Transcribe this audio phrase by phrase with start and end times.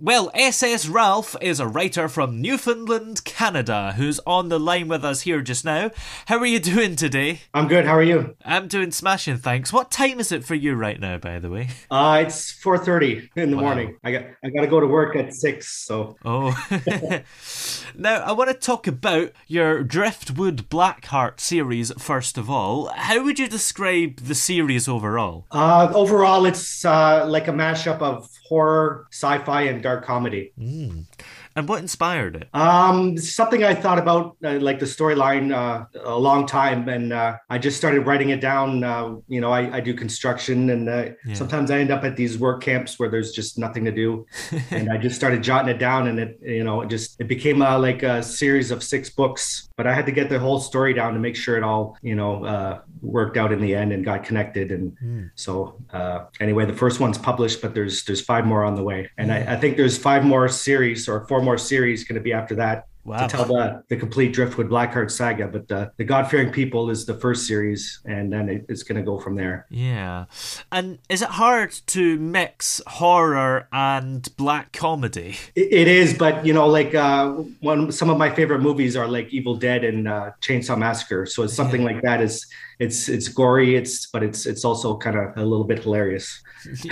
[0.00, 5.22] Well, SS Ralph is a writer from Newfoundland, Canada, who's on the line with us
[5.22, 5.90] here just now.
[6.26, 7.40] How are you doing today?
[7.52, 7.84] I'm good.
[7.84, 8.36] How are you?
[8.44, 9.72] I'm doing smashing, thanks.
[9.72, 11.70] What time is it for you right now, by the way?
[11.90, 13.62] Uh, it's 4:30 in the wow.
[13.64, 13.96] morning.
[14.04, 15.84] I got I got to go to work at six.
[15.84, 16.16] So.
[16.24, 16.54] Oh.
[17.96, 22.86] now I want to talk about your Driftwood Blackheart series first of all.
[22.94, 25.46] How would you describe the series overall?
[25.50, 30.52] Uh, overall, it's uh, like a mashup of horror, sci-fi, and dark comedy.
[30.58, 31.04] Mm.
[31.58, 32.48] And what inspired it?
[32.54, 37.36] Um, something I thought about, uh, like the storyline, uh, a long time, and uh,
[37.50, 38.84] I just started writing it down.
[38.84, 41.34] Uh, you know, I, I, do construction, and uh, yeah.
[41.34, 44.24] sometimes I end up at these work camps where there's just nothing to do,
[44.70, 47.60] and I just started jotting it down, and it, you know, it just it became
[47.60, 49.68] uh, like a series of six books.
[49.76, 52.14] But I had to get the whole story down to make sure it all, you
[52.14, 54.70] know, worked out in the end and got connected.
[54.70, 55.30] And mm.
[55.34, 55.80] so,
[56.40, 59.48] anyway, the first one's published, but there's there's five more on the way, and mm.
[59.48, 62.34] I, I think there's five more series or four more more series going to be
[62.34, 63.26] after that wow.
[63.26, 65.48] to tell the, the complete Driftwood Blackheart saga.
[65.48, 68.96] But uh, the God Fearing People is the first series, and then it, it's going
[68.96, 69.66] to go from there.
[69.70, 70.26] Yeah,
[70.70, 75.36] and is it hard to mix horror and black comedy?
[75.54, 79.08] it, it is, but you know, like uh, one some of my favorite movies are
[79.08, 81.24] like Evil Dead and uh, Chainsaw Massacre.
[81.24, 81.92] So it's something yeah.
[81.92, 82.46] like that is
[82.78, 86.42] it's it's gory, it's but it's it's also kind of a little bit hilarious.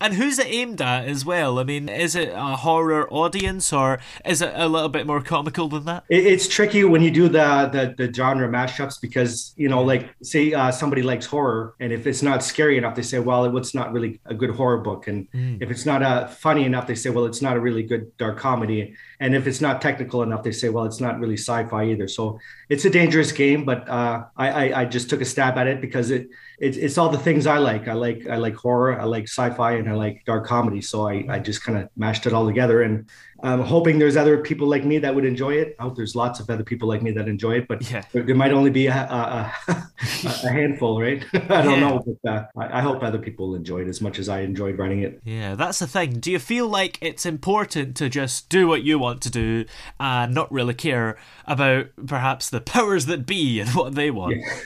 [0.00, 1.58] and who's it aimed at as well?
[1.58, 5.68] I mean, is it a horror audience or is it a little bit more comical
[5.68, 6.04] than that?
[6.08, 10.08] It, it's tricky when you do the, the, the genre mashups because you know, like
[10.22, 13.74] say uh, somebody likes horror, and if it's not scary enough, they say, well, it's
[13.74, 15.60] not really a good horror book, and mm.
[15.60, 18.38] if it's not uh, funny enough, they say, well, it's not a really good dark
[18.38, 22.08] comedy, and if it's not technical enough, they say, well, it's not really sci-fi either.
[22.08, 22.38] So
[22.68, 25.66] it's a dangerous game, but uh, Uh, I, I, I just took a stab at
[25.66, 26.28] it because it
[26.58, 27.88] it's, it's all the things I like.
[27.88, 30.80] I like I like horror, I like sci-fi, and I like dark comedy.
[30.80, 32.82] So I, I just kind of mashed it all together.
[32.82, 33.08] And
[33.42, 35.76] I'm hoping there's other people like me that would enjoy it.
[35.78, 38.02] I hope there's lots of other people like me that enjoy it, but yeah.
[38.12, 39.92] there, there, might only be a, a, a,
[40.24, 41.22] a handful, right?
[41.34, 41.80] I don't yeah.
[41.80, 44.78] know, but uh, I, I, hope other people enjoy it as much as I enjoyed
[44.78, 45.20] writing it.
[45.24, 46.20] Yeah, that's the thing.
[46.20, 49.66] Do you feel like it's important to just do what you want to do
[50.00, 54.36] and not really care about perhaps the powers that be and what they want?
[54.36, 54.58] Yeah.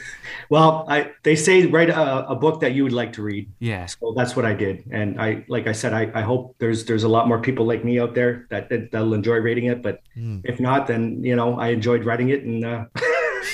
[0.50, 3.50] Well, I they say write a, a, book that you would like to read.
[3.58, 3.86] Yeah.
[3.86, 7.04] So that's what I did, and I like I said, I, I hope there's there's
[7.04, 9.82] a lot more people like me out there that, that will enjoy reading it.
[9.82, 10.40] But mm.
[10.44, 12.84] if not, then you know I enjoyed writing it, and uh,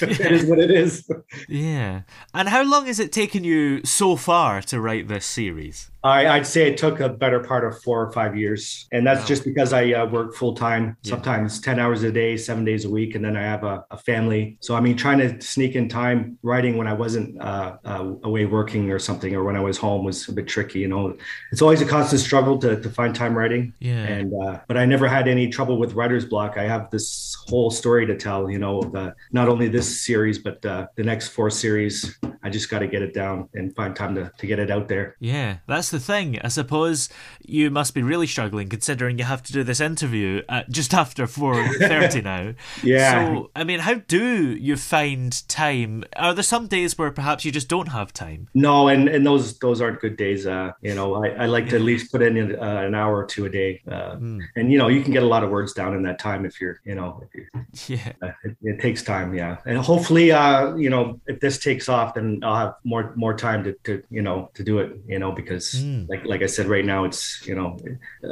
[0.03, 1.09] it is what it is.
[1.49, 2.03] Yeah.
[2.33, 5.91] And how long has it taken you so far to write this series?
[6.04, 9.22] I, would say it took a better part of four or five years, and that's
[9.22, 9.26] wow.
[9.26, 11.10] just because I uh, work full time, yeah.
[11.10, 13.97] sometimes ten hours a day, seven days a week, and then I have a, a
[13.97, 14.59] family.
[14.60, 18.44] So I mean, trying to sneak in time writing when I wasn't uh, uh, away
[18.44, 20.81] working or something, or when I was home was a bit tricky.
[20.81, 21.16] You know,
[21.50, 23.72] it's always a constant struggle to, to find time writing.
[23.78, 24.04] Yeah.
[24.04, 26.59] And uh, but I never had any trouble with writer's block.
[26.59, 28.51] I have this whole story to tell.
[28.51, 32.18] You know, the, not only this series but uh, the next four series.
[32.42, 34.86] I just got to get it down and find time to, to get it out
[34.86, 35.16] there.
[35.18, 36.38] Yeah, that's the thing.
[36.42, 37.08] I suppose
[37.46, 41.26] you must be really struggling considering you have to do this interview at just after
[41.26, 42.54] 4.30 now.
[42.82, 43.26] Yeah.
[43.26, 46.04] So, I mean, how do you find time?
[46.16, 48.48] Are there some days where perhaps you just don't have time?
[48.54, 50.46] No, and, and those those aren't good days.
[50.46, 53.26] Uh, you know, I, I like to at least put in uh, an hour or
[53.26, 53.80] two a day.
[53.86, 54.41] Uh, mm.
[54.56, 56.60] And, you know, you can get a lot of words down in that time if
[56.60, 58.12] you're, you know, if you're, yeah.
[58.20, 59.58] Uh, it, it, takes time, yeah.
[59.64, 63.62] And hopefully, uh, you know, if this takes off, then I'll have more more time
[63.64, 66.09] to, to you know, to do it, you know, because mm.
[66.09, 67.78] like like I said, right now it's you know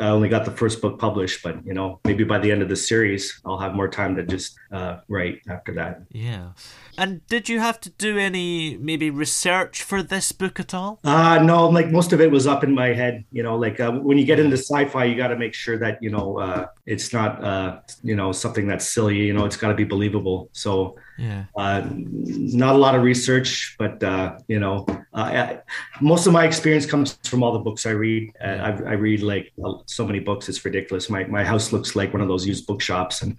[0.00, 2.68] I only got the first book published, but you know maybe by the end of
[2.68, 6.02] the series I'll have more time to just uh, write after that.
[6.10, 6.52] Yeah.
[6.98, 11.00] And did you have to do any maybe research for this book at all?
[11.04, 13.24] Uh no, like most of it was up in my head.
[13.30, 15.98] You know, like uh, when you get into sci-fi, you got to make sure that
[16.02, 19.16] you know uh, it's not uh, you know something that's silly.
[19.16, 20.48] You know, it's got to be believable.
[20.52, 25.58] So yeah, uh, not a lot of research, but uh, you know, uh, I,
[26.00, 28.32] most of my experience comes from all the books I read.
[28.42, 29.52] Uh, I, I, read like
[29.86, 31.08] so many books; it's ridiculous.
[31.08, 33.38] My my house looks like one of those used bookshops, and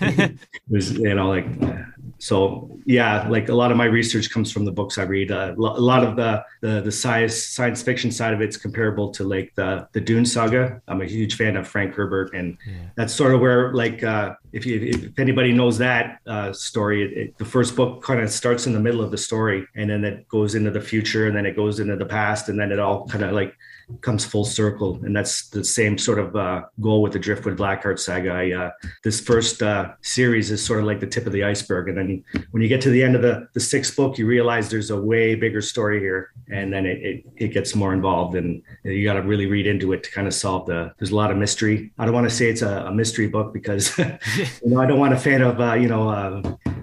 [0.68, 1.46] there's you know like
[2.18, 5.30] so yeah, like a lot of my research comes from the books I read.
[5.30, 9.24] Uh, a lot of the, the the science science fiction side of it's comparable to
[9.24, 10.82] like the the Dune saga.
[10.88, 12.77] I'm a huge fan of Frank Herbert, and yeah.
[12.96, 17.18] That's sort of where like uh, if you if anybody knows that uh, story, it,
[17.18, 20.04] it, the first book kind of starts in the middle of the story, and then
[20.04, 22.78] it goes into the future, and then it goes into the past, and then it
[22.78, 23.54] all kind of like
[24.00, 25.00] comes full circle.
[25.04, 28.30] And that's the same sort of uh, goal with the Driftwood Blackheart saga.
[28.32, 28.70] I, uh,
[29.04, 31.88] this first uh, series is sort of like the tip of the iceberg.
[31.88, 34.68] And then when you get to the end of the, the sixth book, you realize
[34.68, 36.30] there's a way bigger story here.
[36.50, 38.34] And then it, it, it gets more involved.
[38.34, 41.16] And you got to really read into it to kind of solve the, there's a
[41.16, 41.92] lot of mystery.
[41.98, 44.98] I don't want to say it's a, a mystery book because, you know, I don't
[44.98, 46.42] want a fan of, uh, you know, uh,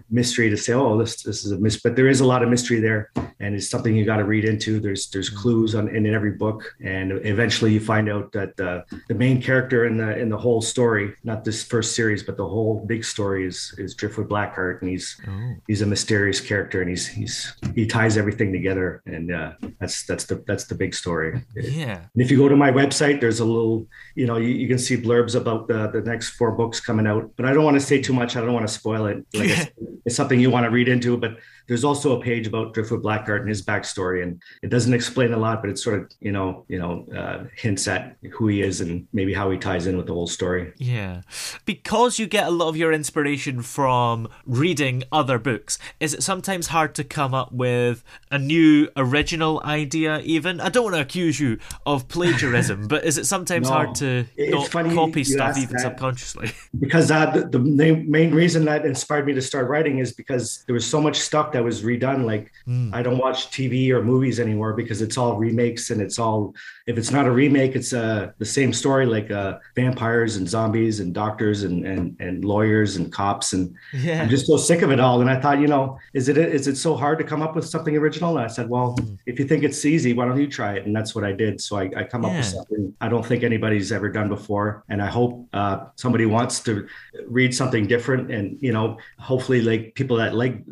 [0.10, 2.50] mystery to say, oh, this, this is a mystery, but there is a lot of
[2.50, 3.12] mystery there.
[3.40, 4.80] And it's something you got to read into.
[4.80, 6.64] There's, there's clues on in every book.
[6.84, 10.38] And and eventually you find out that uh, the main character in the in the
[10.38, 14.82] whole story, not this first series, but the whole big story is is Driftwood Blackheart,
[14.82, 15.54] and he's oh.
[15.68, 20.26] he's a mysterious character, and he's he's he ties everything together, and uh, that's that's
[20.26, 21.42] the that's the big story.
[21.56, 22.00] Yeah.
[22.14, 24.80] And if you go to my website, there's a little, you know, you, you can
[24.80, 27.86] see blurbs about the the next four books coming out, but I don't want to
[27.92, 28.36] say too much.
[28.36, 29.26] I don't want to spoil it.
[29.34, 29.66] Like yeah.
[29.78, 33.04] it's, it's something you want to read into, but there's also a page about Driftwood
[33.04, 36.32] Blackheart and his backstory, and it doesn't explain a lot, but it sort of you
[36.32, 39.98] know you know uh, hints at who he is and maybe how he ties in
[39.98, 40.74] with the whole story.
[40.78, 41.22] Yeah,
[41.66, 45.80] because you get a lot of your inspiration from reading other books.
[46.00, 50.20] Is it sometimes hard to come up with a new original idea?
[50.24, 53.96] Even I don't want to accuse you of plagiarism, but is it sometimes no, hard
[53.96, 55.82] to not copy stuff even that.
[55.82, 56.52] subconsciously?
[56.78, 60.74] Because uh, the, the main reason that inspired me to start writing is because there
[60.74, 62.26] was so much stuff that was redone.
[62.26, 62.94] Like mm.
[62.94, 66.54] I don't watch TV or movies anymore because it's all remakes and it's all
[66.86, 71.00] if it's not a remake, it's uh, the same story like uh, vampires and zombies
[71.00, 74.22] and doctors and, and and lawyers and cops and yeah.
[74.22, 75.22] I'm just so sick of it all.
[75.22, 77.66] And I thought, you know, is it is it so hard to come up with
[77.68, 78.38] something original?
[78.38, 79.18] And I said, well, mm.
[79.26, 80.86] if you think it's easy, why don't you try it?
[80.86, 81.62] And that's what I did.
[81.62, 82.30] So I, I come yeah.
[82.30, 86.26] up with something I don't think anybody's ever done before, and I hope uh, somebody
[86.26, 86.88] wants to
[87.28, 88.32] read something different.
[88.32, 90.64] And you know, hopefully, like people that like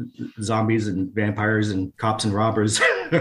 [0.42, 2.82] zombies zombies and vampires and cops and robbers.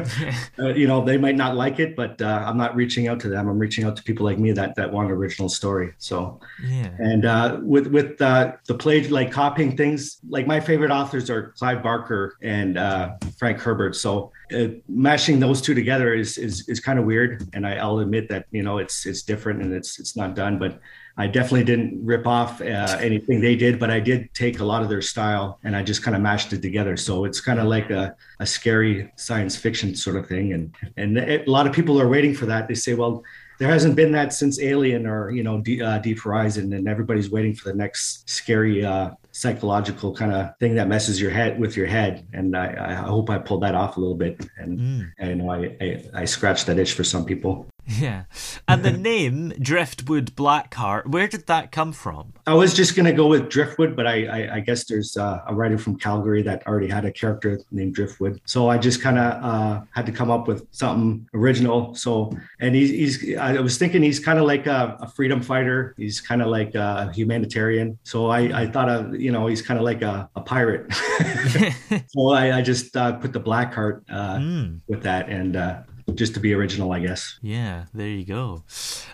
[0.58, 3.28] uh, you know, they might not like it, but uh, I'm not reaching out to
[3.28, 3.49] them.
[3.49, 5.93] I'm reaching out to people like me that that want an original story.
[5.99, 6.90] So, yeah.
[6.99, 11.52] And uh, with with uh, the play, like copying things, like my favorite authors are
[11.58, 13.96] Clive Barker and uh, Frank Herbert.
[13.96, 17.49] So uh, mashing those two together is is, is kind of weird.
[17.52, 20.58] And I, I'll admit that you know it's it's different and it's it's not done,
[20.58, 20.81] but
[21.17, 24.82] I definitely didn't rip off uh, anything they did, but I did take a lot
[24.82, 26.97] of their style and I just kind of mashed it together.
[26.97, 30.53] So it's kind of like a, a scary science fiction sort of thing.
[30.53, 32.69] And and it, a lot of people are waiting for that.
[32.69, 33.23] They say, well,
[33.59, 37.31] there hasn't been that since Alien or you know D, uh, Deep Horizon, and everybody's
[37.31, 41.76] waiting for the next scary uh, psychological kind of thing that messes your head with
[41.76, 42.26] your head.
[42.33, 45.12] And I, I hope I pulled that off a little bit, and, mm.
[45.19, 47.69] and you know I, I I scratched that itch for some people.
[48.02, 48.24] Yeah.
[48.66, 52.32] And the name Driftwood Blackheart, where did that come from?
[52.46, 55.42] I was just going to go with Driftwood, but I, I, I guess there's uh,
[55.46, 58.40] a writer from Calgary that already had a character named Driftwood.
[58.44, 61.94] So I just kind of uh, had to come up with something original.
[61.94, 65.94] So, and he's, he's I was thinking he's kind of like a, a, freedom fighter.
[65.96, 67.98] He's kind of like a humanitarian.
[68.04, 70.92] So I, I thought of, you know, he's kind of like a, a pirate.
[72.08, 74.80] so I, I just uh, put the Blackheart uh, mm.
[74.88, 75.28] with that.
[75.28, 75.82] And uh,
[76.14, 77.38] just to be original, I guess.
[77.42, 78.62] Yeah, there you go.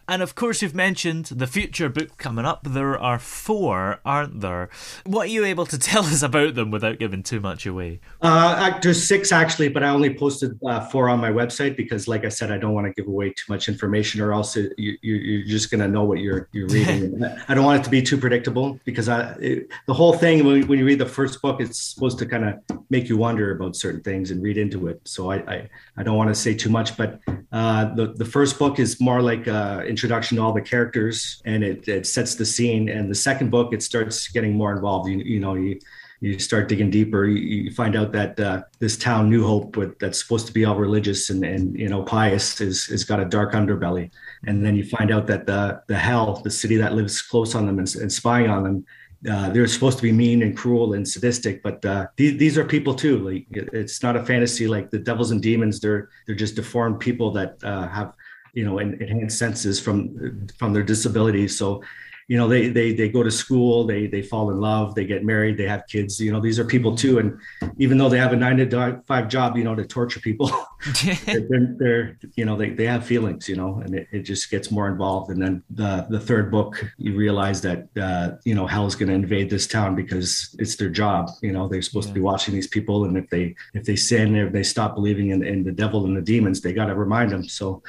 [0.09, 2.65] And of course, you've mentioned the future book coming up.
[2.65, 4.71] There are four, aren't there?
[5.05, 8.01] What are you able to tell us about them without giving too much away?
[8.23, 12.25] Uh, there's six actually, but I only posted uh, four on my website because, like
[12.25, 14.97] I said, I don't want to give away too much information, or else it, you,
[15.03, 17.23] you're just going to know what you're you're reading.
[17.49, 20.67] I don't want it to be too predictable because I, it, the whole thing when,
[20.67, 23.77] when you read the first book, it's supposed to kind of make you wonder about
[23.77, 25.01] certain things and read into it.
[25.05, 27.21] So I I, I don't want to say too much much, but
[27.53, 31.65] uh, the the first book is more like an introduction to all the characters, and
[31.65, 32.89] it, it sets the scene.
[32.89, 35.09] And the second book, it starts getting more involved.
[35.09, 35.79] You, you know, you
[36.21, 40.21] you start digging deeper, you, find out that uh, this town, New Hope, with, that's
[40.21, 43.53] supposed to be all religious and, and you know pious, is has got a dark
[43.53, 44.11] underbelly.
[44.47, 47.67] And then you find out that the the hell, the city that lives close on
[47.67, 48.87] them and, and spying on them,
[49.29, 52.65] uh, they're supposed to be mean and cruel and sadistic, but uh, these, these are
[52.65, 53.19] people too.
[53.19, 54.69] Like it's not a fantasy.
[54.69, 58.13] Like the devils and demons, they're they're just deformed people that uh, have
[58.55, 61.59] you know enhanced senses from from their disabilities.
[61.59, 61.83] So
[62.29, 65.25] you know they they they go to school they they fall in love they get
[65.25, 67.19] married they have kids you know these are people too.
[67.19, 67.39] And
[67.79, 70.51] even though they have a nine to five job you know to torture people
[71.25, 74.71] they're, they're, you know they, they have feelings you know and it, it just gets
[74.71, 75.31] more involved.
[75.31, 79.15] And then the the third book you realize that uh, you know hell's going to
[79.15, 82.15] invade this town because it's their job you know they're supposed yeah.
[82.15, 83.07] to be watching these people.
[83.07, 86.15] And if they if they sin if they stop believing in, in the devil and
[86.15, 87.49] the demons they got to remind them.
[87.49, 87.83] So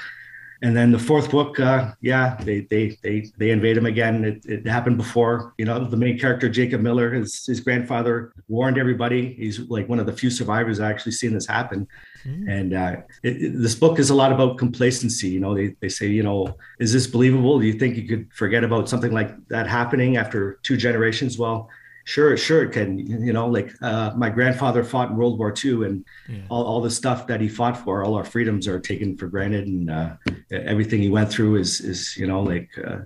[0.62, 4.26] and then the fourth book, uh, yeah, they they they they invade him again.
[4.26, 5.54] It, it, happened before.
[5.58, 9.34] You know, the main character Jacob Miller, his his grandfather warned everybody.
[9.34, 11.88] He's like one of the few survivors I actually seen this happen.
[12.26, 12.50] Mm.
[12.50, 15.30] And uh, it, this book is a lot about complacency.
[15.30, 17.60] You know, they they say, you know, is this believable?
[17.60, 21.38] Do you think you could forget about something like that happening after two generations?
[21.38, 21.70] Well,
[22.10, 25.86] sure sure it can you know like uh, my grandfather fought in world war ii
[25.86, 26.42] and yeah.
[26.50, 29.68] all, all the stuff that he fought for all our freedoms are taken for granted
[29.68, 30.10] and uh,
[30.52, 33.00] everything he went through is is you know like uh,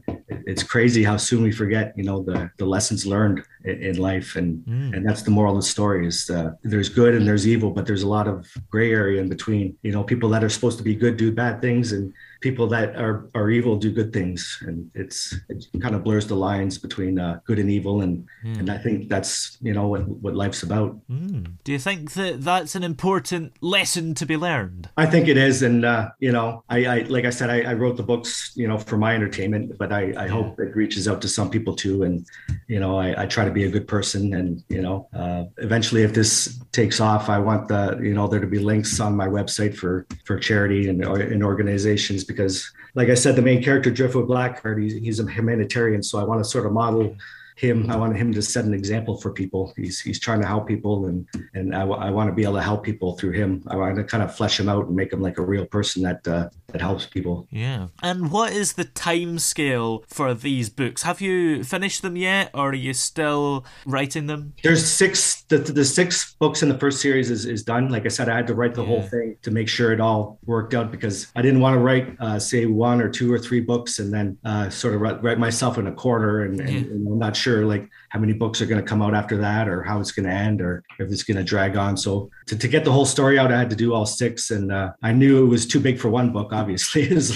[0.51, 4.37] it's crazy how soon we forget you know the the lessons learned in, in life
[4.37, 4.95] and mm.
[4.95, 7.85] and that's the moral of the story is uh, there's good and there's evil but
[7.85, 10.83] there's a lot of gray area in between you know people that are supposed to
[10.83, 14.91] be good do bad things and people that are are evil do good things, and
[14.93, 18.59] it's it kind of blurs the lines between uh, good and evil, and mm.
[18.59, 20.99] and I think that's you know what what life's about.
[21.09, 21.53] Mm.
[21.63, 24.89] Do you think that that's an important lesson to be learned?
[24.97, 27.73] I think it is, and uh, you know, I, I like I said, I, I,
[27.73, 30.27] wrote the books, you know, for my entertainment, but I, I yeah.
[30.27, 32.27] hope it reaches out to some people too, and
[32.67, 36.03] you know, I, I try to be a good person, and you know, uh, eventually,
[36.03, 39.27] if this takes off, I want the you know there to be links on my
[39.27, 43.89] website for for charity and or in organizations because, like I said, the main character
[43.89, 47.15] Driftwood Blackheart, he's, he's a humanitarian, so I want to sort of model
[47.55, 47.89] him.
[47.89, 49.73] I wanted him to set an example for people.
[49.75, 52.61] He's he's trying to help people, and and I, I want to be able to
[52.61, 53.63] help people through him.
[53.67, 56.03] I want to kind of flesh him out and make him like a real person
[56.03, 57.47] that uh, that helps people.
[57.51, 57.87] Yeah.
[58.01, 61.03] And what is the time scale for these books?
[61.03, 64.53] Have you finished them yet, or are you still writing them?
[64.63, 65.43] There's six.
[65.43, 67.89] The, the six books in the first series is, is done.
[67.89, 68.87] Like I said, I had to write the yeah.
[68.87, 72.15] whole thing to make sure it all worked out because I didn't want to write,
[72.19, 75.77] uh, say, one or two or three books and then uh, sort of write, myself
[75.77, 76.79] in a corner and, and, yeah.
[76.79, 79.67] and I'm not sure like how many books are going to come out after that
[79.67, 81.97] or how it's going to end or if it's going to drag on.
[81.97, 84.51] So to, to get the whole story out, I had to do all six.
[84.51, 87.01] And uh, I knew it was too big for one book, obviously.
[87.09, 87.33] it's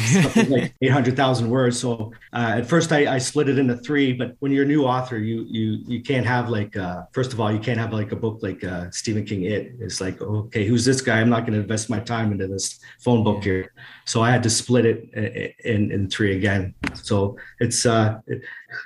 [0.48, 1.80] like 800,000 words.
[1.80, 4.86] So uh, at first I, I, split it into three, but when you're a new
[4.86, 8.12] author, you you you can't have like, uh, first of all, you can't have like
[8.12, 9.74] a book like uh, Stephen King, It.
[9.80, 11.20] It's like, okay, who's this guy?
[11.20, 13.74] I'm not going to invest my time into this phone book here.
[14.06, 16.76] So I had to split it in, in three again.
[16.94, 18.42] So it's, uh, it,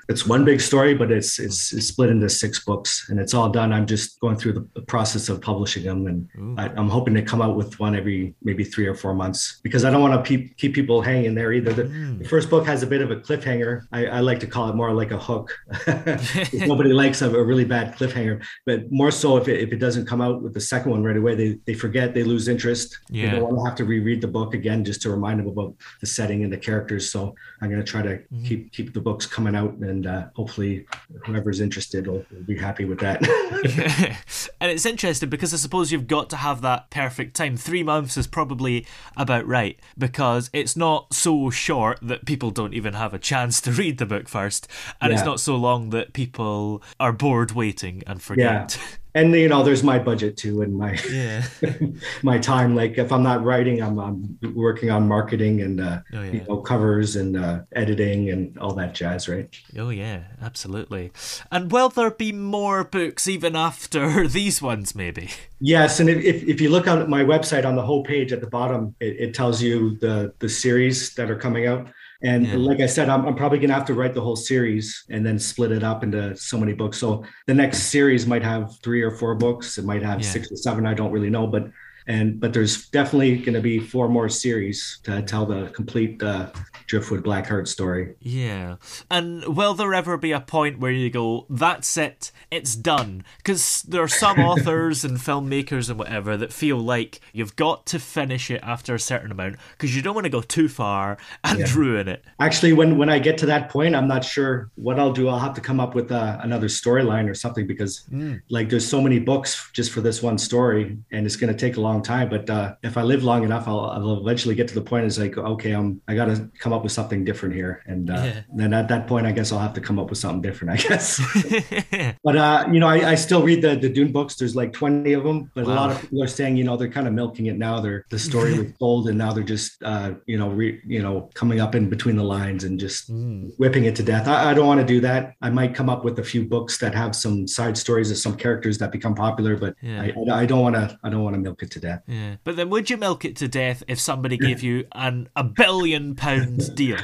[0.10, 3.74] it's one big story, but it's, it's, split into six books and it's all done.
[3.74, 7.42] I'm just going through the process of publishing them, and I, am hoping to come
[7.42, 10.58] out with one every maybe three or four months because I don't want to keep
[10.58, 11.74] keep people hanging there either.
[11.74, 12.20] The, mm.
[12.20, 13.86] the, first book has a bit of a cliffhanger.
[13.92, 15.58] I, I like to call it more like a hook.
[16.54, 20.06] Nobody likes a, a, really bad cliffhanger, but more so if it, if it doesn't
[20.06, 22.98] come out with the second one right away, they they forget, they lose interest.
[23.10, 23.26] Yeah.
[23.26, 25.76] They don't want to have to reread the book again just to remind them about
[26.00, 27.12] the setting and the characters.
[27.12, 28.46] So I'm going to try to mm.
[28.46, 30.86] keep keep the books coming out, and uh, hopefully
[31.26, 31.71] whoever's interested
[32.08, 33.22] will, will be happy with that.
[34.62, 37.58] and it's interesting because I suppose you've got to have that perfect time.
[37.58, 38.86] Three months is probably
[39.18, 43.72] about right because it's not so short that people don't even have a chance to
[43.72, 44.68] read the book first,
[45.00, 45.18] and yeah.
[45.18, 48.78] it's not so long that people are bored waiting and forget.
[48.80, 48.98] Yeah.
[49.14, 51.44] and you know there's my budget too and my yeah.
[52.24, 52.76] my time.
[52.76, 56.32] Like if i'm not writing i'm, I'm working on marketing and uh, oh, yeah.
[56.32, 59.50] you know covers and uh, editing and all that jazz right?
[59.78, 60.24] Oh yeah.
[60.42, 61.12] Absolutely.
[61.52, 65.30] And will there be more books even after these ones maybe?
[65.60, 66.00] Yes.
[66.00, 68.96] And if, if you look on my website on the whole page at the bottom
[69.00, 71.88] it, it tells you the the series that are coming out
[72.24, 72.56] and yeah.
[72.56, 75.26] like I said, I'm, I'm probably going to have to write the whole series and
[75.26, 76.98] then split it up into so many books.
[76.98, 79.78] So the next series might have three or four books.
[79.78, 80.28] It might have yeah.
[80.28, 80.86] six or seven.
[80.86, 81.72] I don't really know, but
[82.12, 86.52] and but there's definitely going to be four more series to tell the complete uh,
[86.92, 88.16] Driftwood Blackheart story.
[88.20, 88.76] Yeah.
[89.10, 93.24] And will there ever be a point where you go, that's it, it's done?
[93.38, 97.98] Because there are some authors and filmmakers and whatever that feel like you've got to
[97.98, 101.60] finish it after a certain amount because you don't want to go too far and
[101.60, 101.74] yeah.
[101.74, 102.26] ruin it.
[102.42, 105.30] Actually, when, when I get to that point, I'm not sure what I'll do.
[105.30, 108.42] I'll have to come up with uh, another storyline or something because, mm.
[108.50, 111.78] like, there's so many books just for this one story and it's going to take
[111.78, 112.30] a long time.
[112.30, 115.06] But uh, if I live long enough, I'll, I'll eventually get to the point.
[115.06, 117.84] It's like, okay, I'm, I got to come up with something different here.
[117.86, 118.42] And uh, yeah.
[118.56, 120.88] then at that point, I guess I'll have to come up with something different, I
[120.88, 121.22] guess.
[122.24, 124.36] but, uh, you know, I, I, still read the, the Dune books.
[124.36, 125.74] There's like 20 of them, but wow.
[125.74, 127.80] a lot of people are saying, you know, they're kind of milking it now.
[127.80, 131.30] They're, the story was told and now they're just, uh, you know, re, you know,
[131.34, 133.52] coming up in between the lines and just mm.
[133.58, 134.28] whipping it to death.
[134.28, 135.36] I, I don't want to do that.
[135.42, 138.36] I might come up with a few books that have some side stories of some
[138.36, 140.02] characters that become popular, but yeah.
[140.02, 142.04] I, I, don't want to, I don't want to milk it to death.
[142.08, 142.36] Yeah.
[142.44, 146.16] But then would you milk it to death if somebody gave you an, a billion
[146.16, 146.98] pound deal?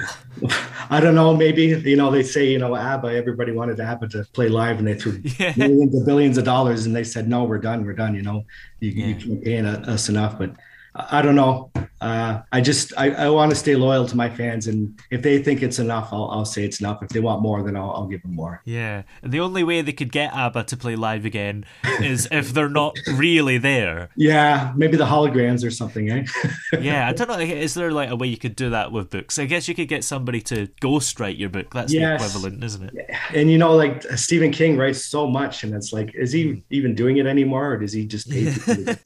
[0.90, 1.36] I don't know.
[1.36, 3.10] Maybe you know they say you know ABBA.
[3.10, 5.54] Everybody wanted ABBA to play live, and they threw yeah.
[5.58, 8.16] millions of billions of dollars, and they said no, we're done, we're done.
[8.16, 8.46] You know,
[8.80, 9.06] you, yeah.
[9.08, 10.38] you can't pay us enough.
[10.38, 10.52] But
[10.98, 11.72] I don't know.
[12.02, 15.42] Uh, I just I, I want to stay loyal to my fans, and if they
[15.42, 17.02] think it's enough, I'll, I'll say it's enough.
[17.02, 18.62] If they want more, then I'll, I'll give them more.
[18.66, 21.66] Yeah, and the only way they could get ABBA to play live again
[22.00, 24.10] is if they're not really there.
[24.16, 26.26] Yeah, maybe the holograms or something, eh?
[26.80, 27.40] yeah, I don't know.
[27.40, 29.40] Is there like a way you could do that with books?
[29.40, 31.74] I guess you could get somebody to ghostwrite your book.
[31.74, 32.22] That's yes.
[32.22, 33.10] the equivalent, isn't it?
[33.34, 36.94] And you know, like Stephen King writes so much, and it's like, is he even
[36.94, 38.32] doing it anymore, or does he just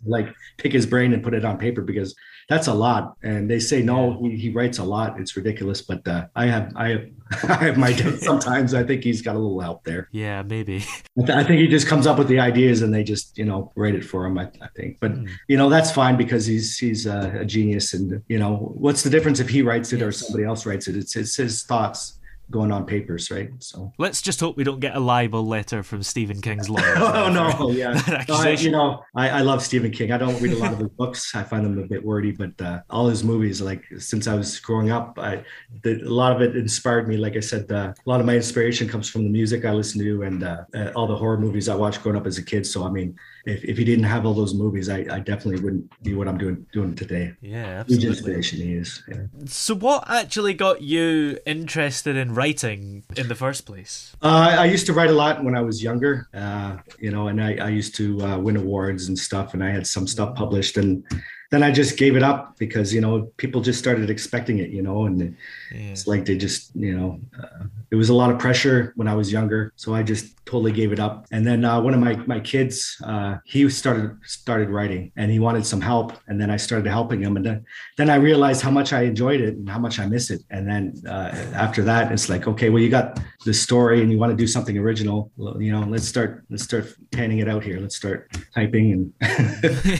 [0.06, 1.81] like pick his brain and put it on paper?
[1.82, 2.16] Because
[2.50, 3.16] that's a lot.
[3.24, 5.20] And they say no, he, he writes a lot.
[5.20, 5.82] It's ridiculous.
[5.82, 7.06] But uh, I have I have
[7.50, 8.74] I have my doubts sometimes.
[8.74, 10.10] I think he's got a little help there.
[10.12, 10.78] Yeah, maybe.
[11.18, 13.46] I, th- I, think he just comes up with the ideas and they just you
[13.46, 14.38] know write it for him.
[14.38, 15.30] I, I think, but mm.
[15.48, 17.94] you know that's fine because he's he's uh, a genius.
[17.94, 20.08] And you know what's the difference if he writes it yes.
[20.08, 20.96] or somebody else writes it?
[20.96, 22.20] It's it's his thoughts
[22.52, 23.50] going on papers, right?
[23.60, 26.96] So let's just hope we don't get a libel letter from Stephen King's lawyer.
[26.98, 27.94] oh no, yeah,
[28.30, 30.12] no, I, you know, I, I, love Stephen King.
[30.12, 31.34] I don't read a lot of his books.
[31.34, 34.60] I find them a bit wordy, but uh, all his movies, like since I was
[34.60, 35.44] growing up, I
[35.84, 37.18] the, a lot of it inspired me.
[37.18, 40.02] Like I said, uh, a lot of my inspiration comes from the music I listen
[40.02, 42.68] to and uh, uh all the horror movies I watched growing up as a kid.
[42.68, 46.04] So I mean, if, if he didn't have all those movies, I, I definitely wouldn't
[46.04, 47.34] be what I'm doing doing today.
[47.42, 48.08] Yeah, absolutely.
[48.08, 49.04] Huge inspiration he is.
[49.08, 49.24] Yeah.
[49.46, 54.16] So, what actually got you interested in writing in the first place?
[54.22, 57.42] Uh, I used to write a lot when I was younger, uh, you know, and
[57.42, 60.78] I, I used to uh, win awards and stuff, and I had some stuff published
[60.78, 61.04] and
[61.52, 64.82] then I just gave it up because you know people just started expecting it, you
[64.82, 65.92] know, and yeah.
[65.92, 69.14] it's like they just you know uh, it was a lot of pressure when I
[69.14, 71.28] was younger, so I just totally gave it up.
[71.32, 75.40] And then uh, one of my my kids, uh, he started started writing, and he
[75.40, 77.66] wanted some help, and then I started helping him, and then
[77.98, 80.42] then I realized how much I enjoyed it and how much I miss it.
[80.52, 84.18] And then uh, after that, it's like okay, well you got this story and you
[84.18, 87.78] want to do something original, you know, let's start let's start panning it out here.
[87.80, 89.14] Let's start typing and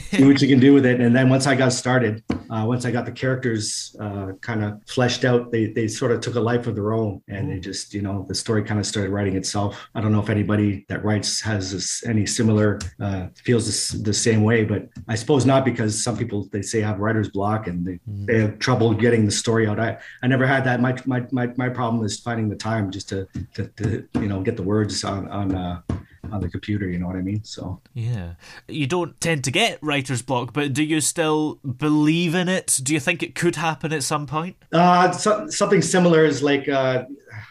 [0.00, 0.98] see what you can do with it.
[0.98, 4.80] And then once I got started, uh, once I got the characters uh, kind of
[4.86, 7.94] fleshed out, they they sort of took a life of their own, and they just
[7.94, 9.88] you know the story kind of started writing itself.
[9.94, 14.14] I don't know if anybody that writes has this, any similar uh, feels this, the
[14.14, 17.86] same way, but I suppose not because some people they say have writer's block and
[17.86, 18.26] they, mm.
[18.26, 19.80] they have trouble getting the story out.
[19.80, 20.80] I, I never had that.
[20.80, 24.42] My, my my my problem is finding the time just to to, to you know
[24.42, 25.80] get the words on on uh,
[26.30, 26.88] on the computer.
[26.88, 27.42] You know what I mean?
[27.44, 28.34] So yeah,
[28.68, 32.78] you don't tend to get writer's block, but do you still believe in it?
[32.82, 34.56] Do you think it could happen at some point?
[34.72, 37.04] Uh, so, something similar is like uh,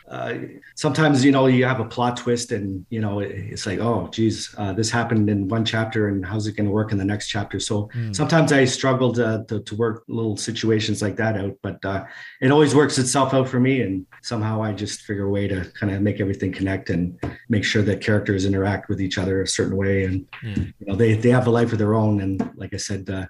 [0.10, 0.34] uh,
[0.76, 4.54] sometimes you know you have a plot twist and you know it's like oh geez
[4.58, 7.28] uh, this happened in one chapter and how's it going to work in the next
[7.28, 8.16] chapter so mm.
[8.16, 12.04] sometimes i struggle to, to, to, work little situations like that out but uh,
[12.42, 15.72] it always works itself out for me and somehow i just figure a way to
[15.80, 19.48] kind of make everything connect and make sure that characters interact with each other a
[19.48, 20.74] certain way and mm.
[20.80, 23.26] you know they, they have a life of their own and like i said uh,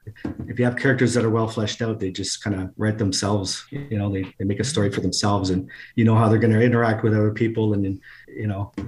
[0.47, 3.65] if you have characters that are well fleshed out they just kind of write themselves
[3.71, 6.53] you know they, they make a story for themselves and you know how they're going
[6.53, 8.71] to interact with other people and you know.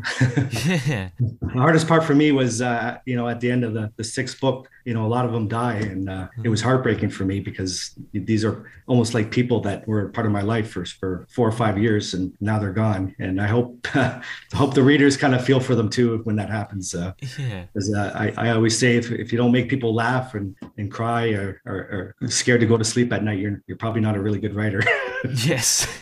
[1.54, 4.04] The hardest part for me was uh, you know at the end of the, the
[4.04, 7.26] sixth book you know a lot of them die and uh, it was heartbreaking for
[7.26, 11.26] me because these are almost like people that were part of my life for, for
[11.30, 13.16] four or five years and now they're gone.
[13.20, 13.88] And i hope
[14.54, 17.66] hope the readers kind of feel for them too when that happens uh, yeah.
[17.76, 21.30] uh, I, I always say if, if you don't make people laugh and, and cry
[21.30, 24.22] or, or, or scared to go to sleep at night you're, you're probably not a
[24.22, 24.82] really good writer
[25.24, 25.88] Yes.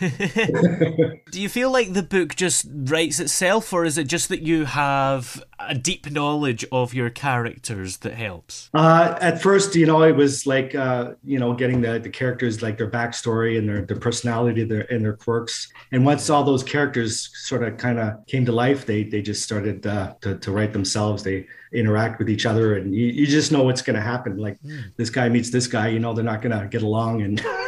[1.30, 4.64] Do you feel like the book just writes itself, or is it just that you
[4.64, 8.68] have a deep knowledge of your characters that helps?
[8.74, 12.62] Uh, at first, you know, it was like uh, you know getting the, the characters
[12.62, 15.68] like their backstory and their their personality, their and their quirks.
[15.92, 19.42] And once all those characters sort of kind of came to life, they they just
[19.42, 21.22] started uh, to to write themselves.
[21.22, 24.36] They interact with each other, and you, you just know what's going to happen.
[24.36, 24.84] Like mm.
[24.96, 27.40] this guy meets this guy, you know, they're not going to get along, and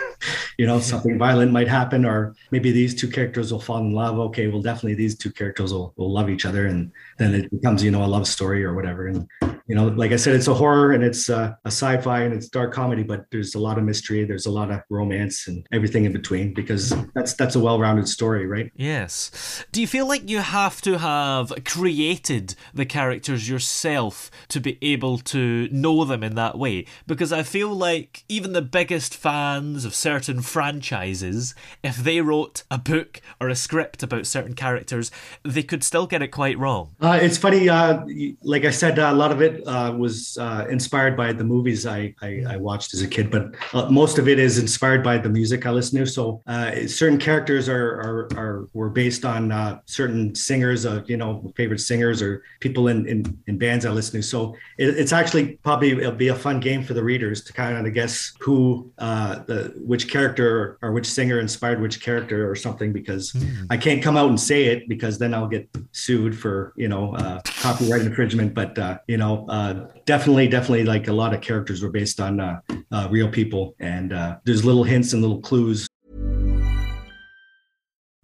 [0.58, 4.18] you know something violent might happen, or maybe these two characters will fall in love.
[4.18, 7.82] Okay, well, definitely these two characters will, will love each other, and then it becomes
[7.82, 9.08] you know a love story or whatever.
[9.08, 9.28] And
[9.66, 12.48] you know, like I said, it's a horror and it's uh, a sci-fi and it's
[12.48, 16.04] dark comedy, but there's a lot of mystery, there's a lot of romance and everything
[16.04, 18.70] in between because that's that's a well-rounded story, right?
[18.76, 19.64] Yes.
[19.72, 25.18] Do you feel like you have to have created the characters yourself to be able
[25.18, 26.84] to know them in that way?
[27.06, 32.76] Because I feel like even the biggest fans of certain franchises, if they wrote a
[32.76, 35.10] book or a script about certain characters,
[35.42, 36.94] they could still get it quite wrong.
[37.00, 38.04] Uh, it's funny, uh,
[38.42, 42.14] like I said, a lot of it uh, was uh, inspired by the movies I,
[42.22, 45.28] I, I, watched as a kid, but uh, most of it is inspired by the
[45.28, 46.06] music I listen to.
[46.06, 51.16] So uh, certain characters are, are, are were based on uh, certain singers of you
[51.16, 54.22] know favorite singers or people in, in, in bands I listen to.
[54.22, 57.86] So it, it's actually probably it'll be a fun game for the readers to kind
[57.86, 62.92] of guess who uh, the which character or which singer inspired which character or something
[62.92, 63.66] because mm.
[63.70, 67.40] I can't come out and say it because then I'll get sued for you know
[67.44, 68.54] copyright infringement.
[68.54, 72.60] But you know uh, definitely, definitely, like a lot of characters were based on uh,
[72.90, 75.86] uh, real people, and uh, there's little hints and little clues.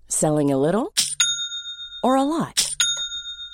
[0.08, 0.92] Selling a little
[2.02, 2.70] or a lot.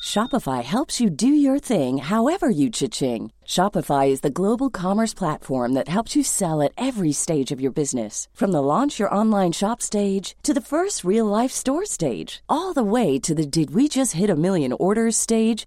[0.06, 3.32] Shopify helps you do your thing, however you cha-ching.
[3.44, 7.72] Shopify is the global commerce platform that helps you sell at every stage of your
[7.72, 12.42] business, from the launch your online shop stage to the first real life store stage,
[12.48, 15.66] all the way to the did we just hit a million orders stage.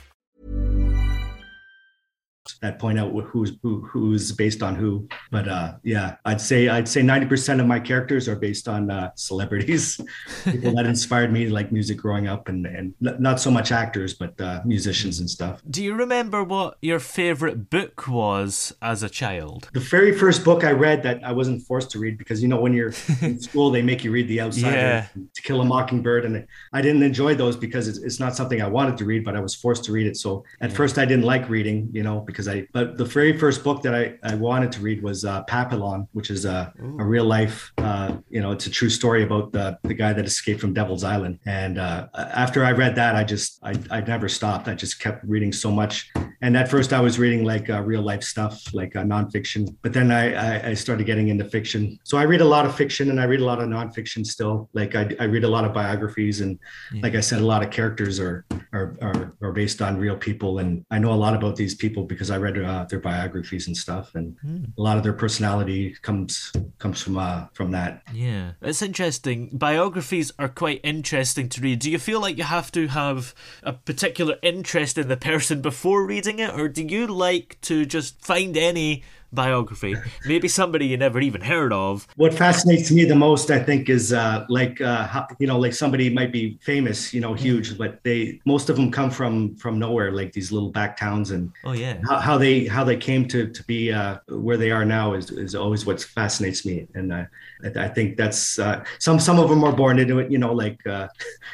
[2.61, 5.07] That point out who's who, who's based on who.
[5.29, 8.89] But uh, yeah, I'd say I'd say ninety percent of my characters are based on
[8.89, 9.99] uh, celebrities,
[10.43, 14.13] people that inspired me, to like music growing up, and and not so much actors,
[14.13, 15.61] but uh, musicians and stuff.
[15.69, 19.69] Do you remember what your favorite book was as a child?
[19.73, 22.59] The very first book I read that I wasn't forced to read because you know
[22.59, 25.05] when you're in school they make you read The Outsider, yeah.
[25.33, 28.67] To Kill a Mockingbird, and I didn't enjoy those because it's, it's not something I
[28.67, 30.17] wanted to read, but I was forced to read it.
[30.17, 33.63] So at first I didn't like reading, you know, because I but the very first
[33.63, 37.25] book that I, I wanted to read was uh, Papillon, which is a, a real
[37.25, 40.73] life uh, you know it's a true story about the the guy that escaped from
[40.73, 41.39] Devil's Island.
[41.45, 44.67] And uh, after I read that, I just I I never stopped.
[44.67, 46.11] I just kept reading so much.
[46.41, 49.75] And at first, I was reading like uh, real life stuff, like uh, nonfiction.
[49.81, 51.99] But then I, I I started getting into fiction.
[52.03, 54.69] So I read a lot of fiction and I read a lot of nonfiction still.
[54.73, 56.59] Like I I read a lot of biographies and
[57.01, 60.59] like I said, a lot of characters are are are, are based on real people.
[60.59, 63.77] And I know a lot about these people because I read uh, their biographies and
[63.77, 64.15] stuff.
[64.15, 64.35] And
[64.77, 68.01] a lot of their personality comes comes from uh, from that.
[68.13, 69.49] Yeah, it's interesting.
[69.53, 71.79] Biographies are quite interesting to read.
[71.79, 76.05] Do you feel like you have to have a particular interest in the person before
[76.05, 81.19] reading it, or do you like to just find any biography, maybe somebody you never
[81.19, 82.07] even heard of?
[82.17, 85.73] What fascinates me the most, I think, is uh, like uh, how, you know, like
[85.73, 89.79] somebody might be famous, you know, huge, but they most of them come from from
[89.79, 93.27] nowhere, like these little back towns, and Oh yeah, how, how they how they came
[93.29, 97.13] to to be uh, where they are now is is always what fascinates me, and
[97.13, 97.25] uh,
[97.63, 100.53] I, I think that's uh, some some of them are born into it, you know,
[100.53, 101.07] like uh,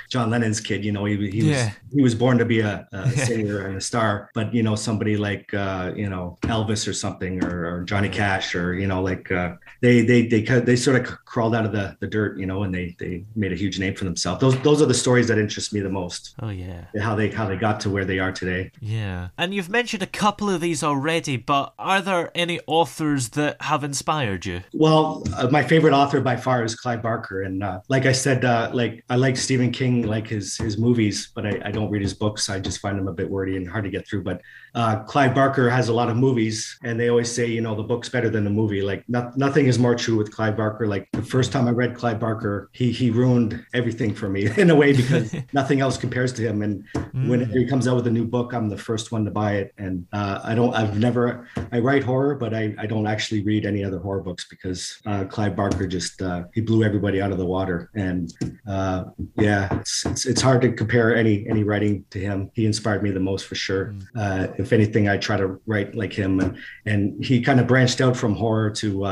[0.10, 3.10] John Lennon's kid, you know, he, he was he was born to be a, a
[3.26, 7.44] singer and a star, but you know, somebody like uh, you know Elvis or something,
[7.44, 11.26] or, or Johnny Cash, or you know, like uh, they they they they sort of
[11.26, 13.96] crawled out of the, the dirt, you know, and they they made a huge name
[13.96, 14.42] for themselves.
[14.42, 16.36] Those those are the stories that interest me the most.
[16.42, 16.86] oh yeah.
[17.00, 18.72] How they how they got to where they are today.
[18.80, 19.30] Yeah.
[19.38, 23.84] And you've mentioned a couple of these already, but are there any authors that have
[23.84, 24.62] inspired you?
[24.74, 28.46] Well, uh, my favorite author by far is Clive Barker, and uh, like I said,
[28.46, 32.02] uh, like I like Stephen King, like his his movies, but I, I don't read
[32.02, 32.50] his books.
[32.50, 34.24] I just find them a bit wordy and hard to get through.
[34.24, 34.42] But
[34.76, 37.84] uh, Clive Barker has a lot of movies, and they always say, you know, the
[37.84, 38.82] book's better than the movie.
[38.82, 40.88] Like no, nothing is more true with Clive Barker.
[40.88, 44.70] Like the first time I read Clive Barker, he he ruined everything for me in
[44.70, 46.62] a way because nothing else compares to him.
[46.62, 46.86] And
[47.28, 49.74] when he comes out with a new book, I'm the first one to buy it.
[49.78, 53.66] And uh, I don't, I've never, I write horror, but I, I don't actually read
[53.66, 57.38] any other horror books because uh, Clive Barker just uh, he blew everybody out of
[57.38, 57.90] the water.
[57.96, 58.34] And
[58.68, 59.06] uh,
[59.38, 62.52] yeah, it's, it's it's hard to compare any any writing to him.
[62.54, 63.96] He inspired me the most for sure.
[64.16, 66.40] Uh, if anything, I try to write like him.
[66.40, 69.06] And, and he kind of branched out from horror to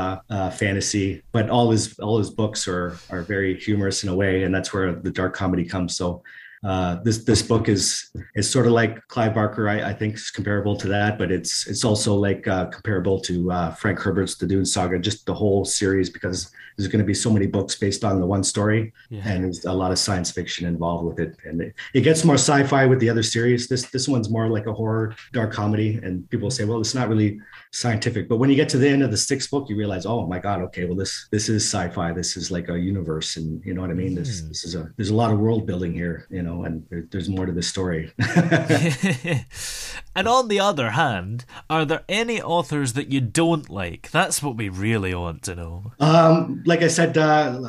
[0.46, 4.44] uh, fantasy, but all his all his books are are very humorous in a way,
[4.44, 5.96] and that's where the dark comedy comes.
[5.96, 6.22] So
[6.64, 9.68] uh, this this book is is sort of like Clive Barker.
[9.68, 13.50] I, I think is comparable to that, but it's it's also like uh, comparable to
[13.50, 17.14] uh, Frank Herbert's The Dune Saga, just the whole series because there's going to be
[17.14, 19.22] so many books based on the one story, Yeah.
[19.26, 22.34] and there's a lot of science fiction involved with it, and it, it gets more
[22.36, 23.68] sci-fi with the other series.
[23.68, 27.08] This this one's more like a horror dark comedy, and people say, well, it's not
[27.08, 27.40] really
[27.72, 30.26] scientific, but when you get to the end of the sixth book, you realize, oh
[30.26, 32.12] my god, okay, well this this is sci-fi.
[32.12, 34.14] This is like a universe, and you know what I mean.
[34.14, 34.48] This hmm.
[34.48, 37.28] this is a there's a lot of world building here, you know, and there, there's
[37.28, 38.12] more to this story.
[40.16, 44.10] and on the other hand, are there any authors that you don't like?
[44.10, 45.92] That's what we really want to know.
[46.00, 47.60] Um, like I said, uh,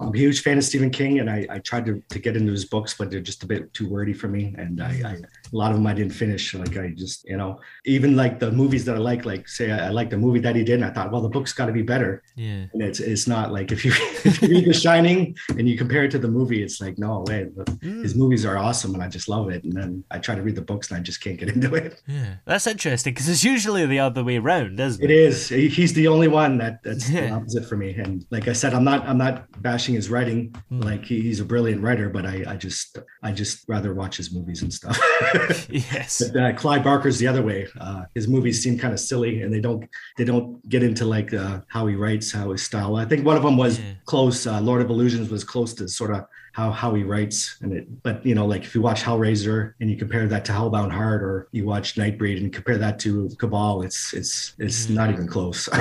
[0.00, 2.52] I'm a huge fan of Stephen King, and I, I tried to, to get into
[2.52, 4.54] his books, but they're just a bit too wordy for me.
[4.56, 5.16] And I, I,
[5.52, 6.54] a lot of them I didn't finish.
[6.54, 9.86] Like I just, you know, even like the movies that I like, like say I,
[9.86, 11.72] I like the movie that he did, and I thought, well, the book's got to
[11.72, 12.22] be better.
[12.36, 12.66] Yeah.
[12.72, 13.92] And it's it's not like if you
[14.24, 17.24] if you read The Shining and you compare it to the movie, it's like no
[17.26, 17.48] way.
[17.54, 19.64] The- His movies are awesome, and I just love it.
[19.64, 22.02] And then I try to read the books, and I just can't get into it.
[22.06, 22.34] Yeah.
[22.44, 25.16] That's interesting because it's usually the other way around, isn't It it?
[25.16, 25.48] is.
[25.48, 27.94] He's the only one that that's the opposite for me.
[27.94, 30.54] And like I said, I'm not I'm not bashing his writing.
[30.68, 30.80] Hmm.
[30.80, 34.32] Like he, he's a brilliant writer, but I I just I just rather watch his
[34.32, 34.98] movies and stuff.
[35.70, 36.22] Yes.
[36.32, 37.66] But, uh, Clive Barker's the other way.
[37.80, 39.84] Uh, his movies seem kind of silly, and they don't
[40.16, 42.96] they don't get into like uh, how he writes, how his style.
[42.96, 43.84] I think one of them was Yeah.
[44.04, 44.46] close.
[44.46, 46.24] Uh, Lord of Illusions was close to sort of
[46.58, 48.02] how how he writes, and it.
[48.02, 51.22] But you know, like if you watch Hellraiser and you compare that to Hellbound Heart,
[51.22, 54.94] or you watch Nightbreed and compare that to Cabal, it's it's it's mm.
[54.94, 55.68] not even close.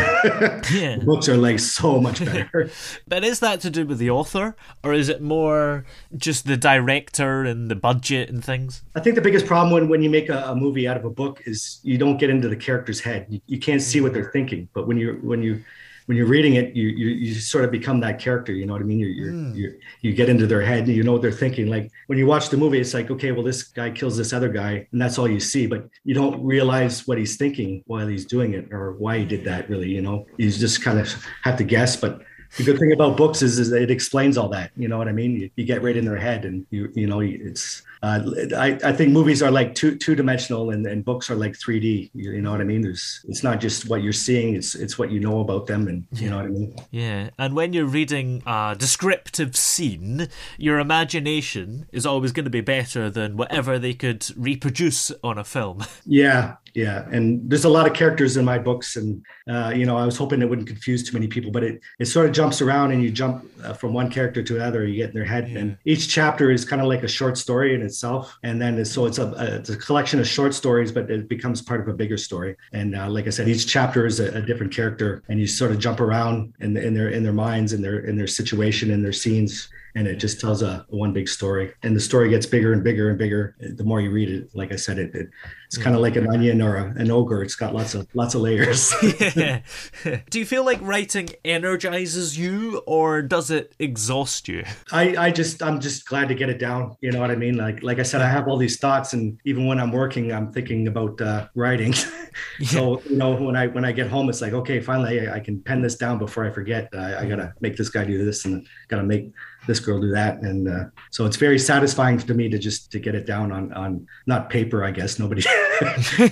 [0.72, 0.98] Yeah.
[0.98, 2.70] Books are like so much better.
[3.08, 5.86] But is that to do with the author, or is it more
[6.16, 8.84] just the director and the budget and things?
[8.96, 11.10] I think the biggest problem when, when you make a, a movie out of a
[11.10, 13.26] book is you don't get into the character's head.
[13.30, 14.34] You, you can't see what they're mm.
[14.34, 14.70] thinking.
[14.74, 15.63] But when you when you
[16.08, 18.54] when you're reading it, you, you you sort of become that character.
[18.54, 19.00] You know what I mean?
[19.00, 19.54] You you hmm.
[19.54, 21.67] you you get into their head and you know what they're thinking.
[21.67, 24.48] Like when you watch the movie, it's like okay, well this guy kills this other
[24.50, 25.67] guy, and that's all you see.
[25.67, 29.43] But you don't realize what he's thinking while he's doing it or why he did
[29.46, 29.70] that.
[29.70, 31.98] Really, you know, you just kind of have to guess.
[31.98, 32.22] But
[32.56, 34.72] the good thing about books is, is it explains all that.
[34.78, 35.36] You know what I mean?
[35.36, 37.84] You, you get right in their head, and you you know it's.
[38.04, 38.22] Uh,
[38.56, 41.80] I, I think movies are like two two dimensional, and, and books are like three
[41.80, 42.12] D.
[42.14, 42.82] You, you know what I mean?
[42.82, 46.06] There's it's not just what you're seeing; it's it's what you know about them, and
[46.14, 46.76] you know what I mean.
[46.92, 52.62] Yeah, and when you're reading a descriptive scene, your imagination is always going to be
[52.62, 55.84] better than whatever they could reproduce on a film.
[56.10, 57.08] Yeah, yeah.
[57.12, 60.16] And there's a lot of characters in my books, and uh, you know, I was
[60.16, 63.02] hoping it wouldn't confuse too many people, but it it sort of jumps around, and
[63.02, 64.86] you jump uh, from one character to another.
[64.86, 65.58] You get in their head, Yeah.
[65.58, 68.92] and each chapter is kind of like a short story in itself, and then it's,
[68.92, 71.88] so it's a, a it's a collection of short stories, but it becomes part of
[71.88, 72.56] a bigger story.
[72.74, 75.72] And uh, like I said, each chapter is a, a different character, and you sort
[75.72, 79.02] of jump around in, in their in their minds, in their in their situation, in
[79.02, 82.72] their scenes and it just tells a, one big story and the story gets bigger
[82.72, 85.28] and bigger and bigger the more you read it like i said it, it
[85.67, 88.36] it's kind of like an onion or a, an ogre it's got lots of lots
[88.36, 88.93] of layers
[89.36, 89.62] Yeah.
[90.30, 94.63] Do you feel like writing energizes you or does it exhaust you?
[94.91, 96.95] I, I just I'm just glad to get it down.
[97.01, 97.58] You know what I mean?
[97.58, 100.51] Like like I said, I have all these thoughts, and even when I'm working, I'm
[100.51, 101.93] thinking about uh, writing.
[102.63, 105.39] so you know when I when I get home, it's like okay, finally I, I
[105.39, 106.89] can pen this down before I forget.
[106.93, 109.32] I, I gotta make this guy do this, and gotta make
[109.67, 112.99] this girl do that, and uh, so it's very satisfying to me to just to
[112.99, 115.19] get it down on on not paper, I guess.
[115.19, 115.41] Nobody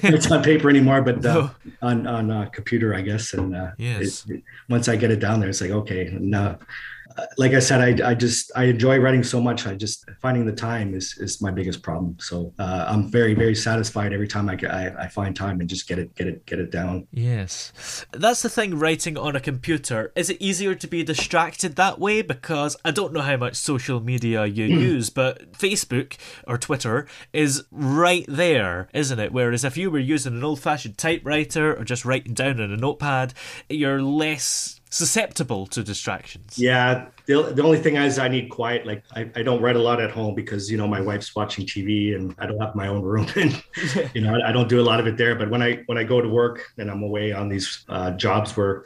[0.04, 1.50] it's on paper anymore, but uh,
[1.82, 3.34] on on uh, computer, I guess.
[3.34, 4.26] And uh, Yes.
[4.28, 6.58] it- it- once I get it down there, it's like okay, now
[7.38, 9.66] like I said, I, I just I enjoy writing so much.
[9.68, 12.18] I just finding the time is is my biggest problem.
[12.20, 15.88] So uh, I'm very very satisfied every time I, I I find time and just
[15.88, 17.08] get it get it get it down.
[17.12, 18.06] Yes.
[18.12, 20.12] That's the thing writing on a computer.
[20.16, 22.22] Is it easier to be distracted that way?
[22.22, 27.64] Because I don't know how much social media you use, but Facebook or Twitter is
[27.72, 29.32] right there, isn't it?
[29.32, 32.78] Whereas if you were using an old fashioned typewriter or just writing down on a
[32.78, 33.34] notepad,
[33.70, 36.58] you're less susceptible to distractions.
[36.58, 38.86] Yeah, the, the only thing is I need quiet.
[38.88, 41.66] Like I, I don't write a lot at home because you know my wife's watching
[41.66, 43.62] TV and I don't have my own room and
[44.14, 45.36] you know I, I don't do a lot of it there.
[45.36, 48.56] But when I when I go to work and I'm away on these uh, jobs
[48.56, 48.86] where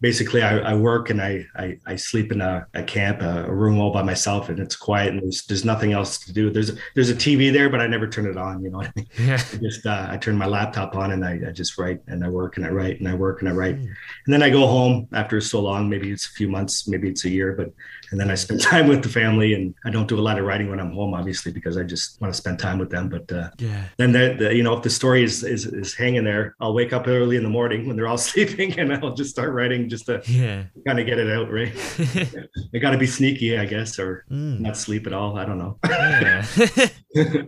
[0.00, 3.52] basically I, I work and I, I I sleep in a, a camp, a, a
[3.52, 6.50] room all by myself and it's quiet and there's there's nothing else to do.
[6.50, 8.62] There's there's a TV there, but I never turn it on.
[8.62, 9.06] You know what I mean?
[9.18, 9.42] Yeah.
[9.52, 12.28] I just uh, I turn my laptop on and I, I just write and I
[12.28, 13.76] work and I write and I work and I write.
[13.76, 17.24] And then I go home after so long, maybe it's a few months, maybe it's
[17.24, 17.72] a year, but
[18.10, 20.44] and then I spend time with the family and I don't do a lot of
[20.44, 23.08] writing when I'm home, obviously, because I just want to spend time with them.
[23.08, 23.84] But uh, Yeah.
[23.98, 26.92] then the, the you know if the story is, is is hanging there, I'll wake
[26.92, 30.06] up early in the morning when they're all sleeping and I'll just start writing just
[30.06, 30.64] to Yeah.
[30.86, 31.72] kind of get it out, right?
[32.74, 34.60] I got to be sneaky, I guess, or Mm.
[34.60, 35.38] not sleep at all.
[35.38, 35.78] I don't know.
[35.88, 36.44] Yeah.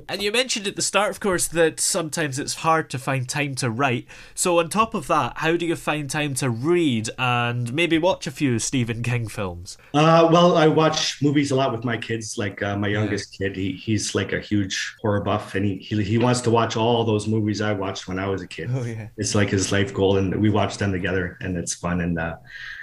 [0.09, 3.54] and you mentioned at the start, of course, that sometimes it's hard to find time
[3.57, 4.07] to write.
[4.35, 8.26] So, on top of that, how do you find time to read and maybe watch
[8.26, 9.78] a few Stephen King films?
[9.94, 12.37] Uh, well, I watch movies a lot with my kids.
[12.38, 16.02] Like uh, my youngest kid, he, he's like a huge horror buff, and he, he
[16.02, 18.70] he wants to watch all those movies I watched when I was a kid.
[18.72, 19.09] Oh, yeah.
[19.16, 22.00] It's like his life goal, and we watch them together, and it's fun.
[22.00, 22.37] And uh,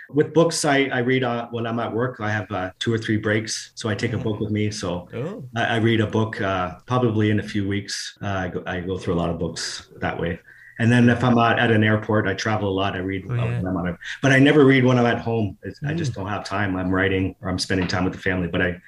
[0.10, 2.20] with books, I, I read uh, when I'm at work.
[2.20, 4.72] I have uh, two or three breaks, so I take a book with me.
[4.72, 5.44] So Oh.
[5.56, 8.18] I, I read a book uh, probably in a few weeks.
[8.22, 10.40] Uh, I, go, I go through a lot of books that way.
[10.78, 12.96] And then if I'm at, at an airport, I travel a lot.
[12.96, 13.46] I read, Oh, yeah.
[13.58, 15.58] when I'm on a, but I never read when I'm at home.
[15.64, 16.76] It's, I just don't have time.
[16.76, 18.48] I'm writing or I'm spending time with the family.
[18.50, 18.82] But I,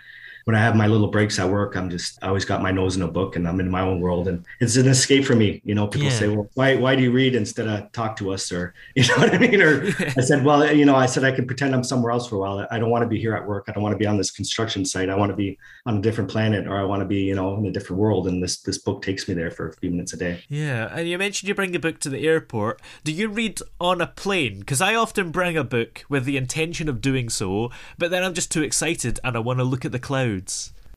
[0.47, 2.95] when I have my little breaks at work, I'm just I always got my nose
[2.95, 5.62] in a book and I'm in my own world, and it's an escape for me.
[5.65, 6.13] You know, people Yeah.
[6.19, 9.15] say, "Well, why why do you read instead of talk to us?" Or you know
[9.17, 9.62] what I mean?
[9.62, 9.83] Or
[10.15, 12.39] I said, "Well, you know, I said I can pretend I'm somewhere else for a
[12.39, 12.65] while.
[12.71, 13.65] I don't want to be here at work.
[13.67, 15.10] I don't want to be on this construction site.
[15.10, 17.57] I want to be on a different planet, or I want to be, you know,
[17.57, 20.13] in a different world." And this this book takes me there for a few minutes
[20.13, 20.45] a day.
[20.47, 22.81] Yeah, and you mentioned you bring a book to the airport.
[23.03, 24.60] Do you read on a plane?
[24.60, 28.33] Because I often bring a book with the intention of doing so, but then I'm
[28.33, 30.37] just too excited and I want to look at the clouds.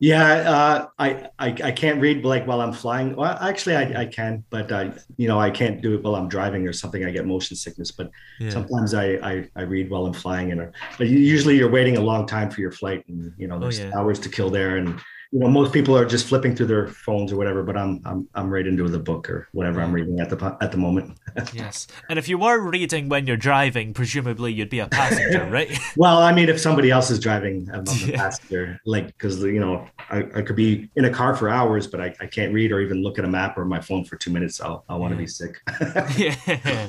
[0.03, 3.15] Yeah, uh, I, I I can't read like while I'm flying.
[3.15, 6.27] Well, actually, I, I can, but uh, you know, I can't do it while I'm
[6.27, 7.05] driving or something.
[7.05, 7.91] I get motion sickness.
[7.93, 8.49] But Yeah.
[8.49, 12.01] sometimes I, I I read while I'm flying, and uh, but usually you're waiting a
[12.01, 13.93] long time for your flight, and you know, there's yeah.
[13.95, 14.99] hours to kill there, and
[15.33, 17.63] you know, most people are just flipping through their phones or whatever.
[17.63, 20.73] But I'm I'm I'm right into the book or whatever I'm reading at the at
[20.73, 21.17] the moment.
[21.55, 21.87] Yes.
[22.09, 25.71] And if you were reading when you're driving, presumably you'd be a passenger, right?
[25.97, 28.17] Well, I mean, if somebody else is driving, I'm a Yeah.
[28.17, 28.81] passenger.
[28.85, 32.15] Like, because you know, I, I could be in a car for hours, but I,
[32.21, 34.61] I can't read or even look at a map or my phone for two minutes.
[34.61, 35.61] I'll I'll want to be sick.
[36.17, 36.89] yeah.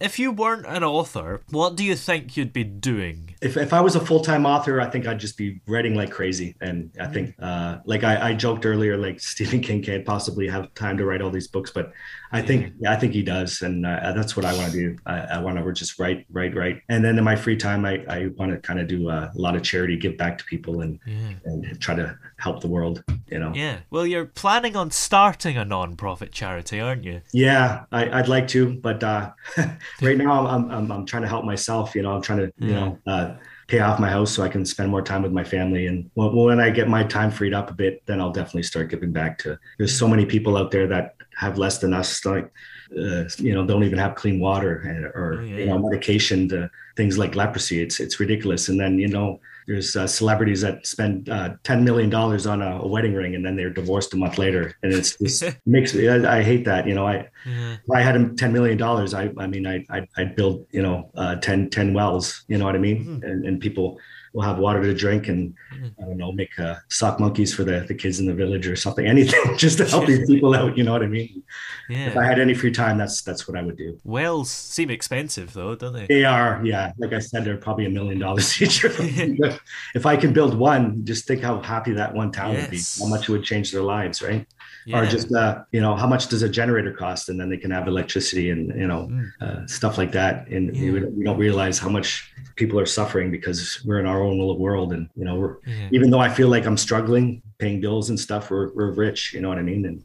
[0.00, 3.34] If you weren't an author, what do you think you'd be doing?
[3.44, 6.10] if if I was a full time author, I think I'd just be writing like
[6.10, 6.56] crazy.
[6.62, 10.72] And I think, uh, like I, I joked earlier, like Stephen King can't possibly have
[10.74, 11.92] time to write all these books, but
[12.32, 14.98] I think yeah, I think he does, and uh, that's what I want to do.
[15.06, 18.04] I, I want to just write, write, write, and then in my free time, I,
[18.08, 20.80] I want to kind of do uh, a lot of charity, give back to people,
[20.80, 20.98] and
[21.44, 23.02] and try to help the world.
[23.32, 23.52] You know.
[23.54, 23.78] Yeah.
[23.90, 27.22] Well, you're planning on starting a non-profit charity, aren't you?
[27.32, 29.32] Yeah, I, I'd like to, but uh,
[30.02, 31.94] right now I'm, I'm I'm trying to help myself.
[31.94, 33.34] You know, I'm trying to you know uh,
[33.66, 35.86] pay off my house so I can spend more time with my family.
[35.86, 38.90] And when, when I get my time freed up a bit, then I'll definitely start
[38.90, 39.58] giving back to.
[39.78, 42.24] There's so many people out there that have less than us.
[42.24, 42.52] Like
[42.92, 45.56] uh, you know don't even have clean water and, or Oh, yeah.
[45.60, 47.80] you know medication to things like leprosy.
[47.82, 48.68] It's it's ridiculous.
[48.68, 52.80] And then you know there's uh, celebrities that spend uh, ten million dollars on a,
[52.82, 56.08] a wedding ring and then they're divorced a month later, and it's just makes me.
[56.08, 56.86] I, I hate that.
[56.86, 57.74] You know, I Yeah.
[57.74, 61.10] if I had ten million dollars, I I mean I I'd, I'd build you know
[61.14, 62.44] uh, 10, 10 wells.
[62.48, 63.04] You know what I mean?
[63.04, 63.22] Mm-hmm.
[63.24, 63.98] And and people
[64.34, 67.80] will have water to drink and I don't know make uh, sock monkeys for the
[67.86, 69.06] the kids in the village or something.
[69.14, 70.76] Anything just to help these people out.
[70.76, 71.42] You know what I mean?
[71.88, 73.98] If I had any free time, that's that's what I would do.
[74.04, 76.06] Wells seem expensive though, don't they?
[76.06, 76.92] They are, yeah.
[76.98, 78.84] Like I said, they're probably a million dollars each.
[78.84, 82.80] If I can build one, just think how happy that one town would be.
[82.98, 84.46] How much it would change their lives, right?
[84.86, 85.00] Yeah.
[85.00, 87.70] Or just, uh, you know, how much does a generator cost, and then they can
[87.70, 89.08] have electricity and you know
[89.40, 90.46] uh, stuff like that.
[90.48, 90.76] And Mm.
[90.76, 90.92] Yeah.
[90.92, 94.38] we, don't, we don't realize how much people are suffering because we're in our own
[94.38, 95.88] little world, and you know, we're Yeah.
[95.96, 99.32] even though I feel like I'm struggling paying bills and stuff, we're we're rich.
[99.34, 99.82] You know what I mean?
[99.86, 100.02] And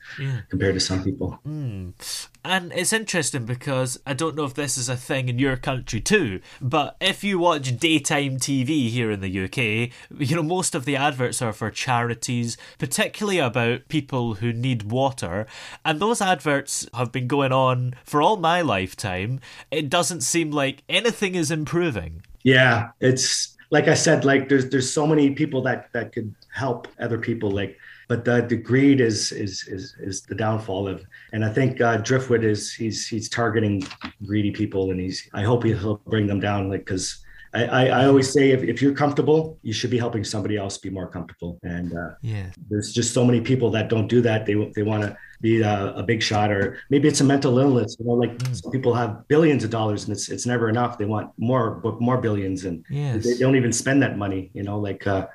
[0.49, 1.39] compared to some people.
[2.50, 6.02] And it's interesting because I don't know if this is a thing in your country
[6.02, 10.86] too, but if you watch daytime TV here in the UK, you know, most of
[10.86, 15.45] the adverts are for charities, particularly about people who need water.
[15.86, 19.41] And those adverts have been going on for all my lifetime.
[19.70, 22.24] It doesn't seem like anything is improving.
[22.41, 26.88] Yeah, it's like I said, like there's there's so many people that that could help
[26.99, 31.03] other people, like but the, the greed is is is is the downfall of
[31.34, 33.84] and I think uh, Driftwood is he's he's targeting
[34.26, 37.24] greedy people and he's I hope he'll bring them down like because.
[37.51, 40.78] I, I, I always say if, if you're comfortable, you should be helping somebody else
[40.78, 41.57] be more comfortable.
[41.63, 42.51] And uh, Yeah.
[42.70, 44.45] there's just so many people that don't do that.
[44.45, 47.96] They they want to be a, a big shot, or maybe it's a mental illness.
[48.00, 50.98] You know, like some people have billions of dollars and it's it's never enough.
[50.98, 53.24] They want more, but more billions, and Yes.
[53.24, 54.52] they don't even spend that money.
[54.54, 55.28] You know, like uh,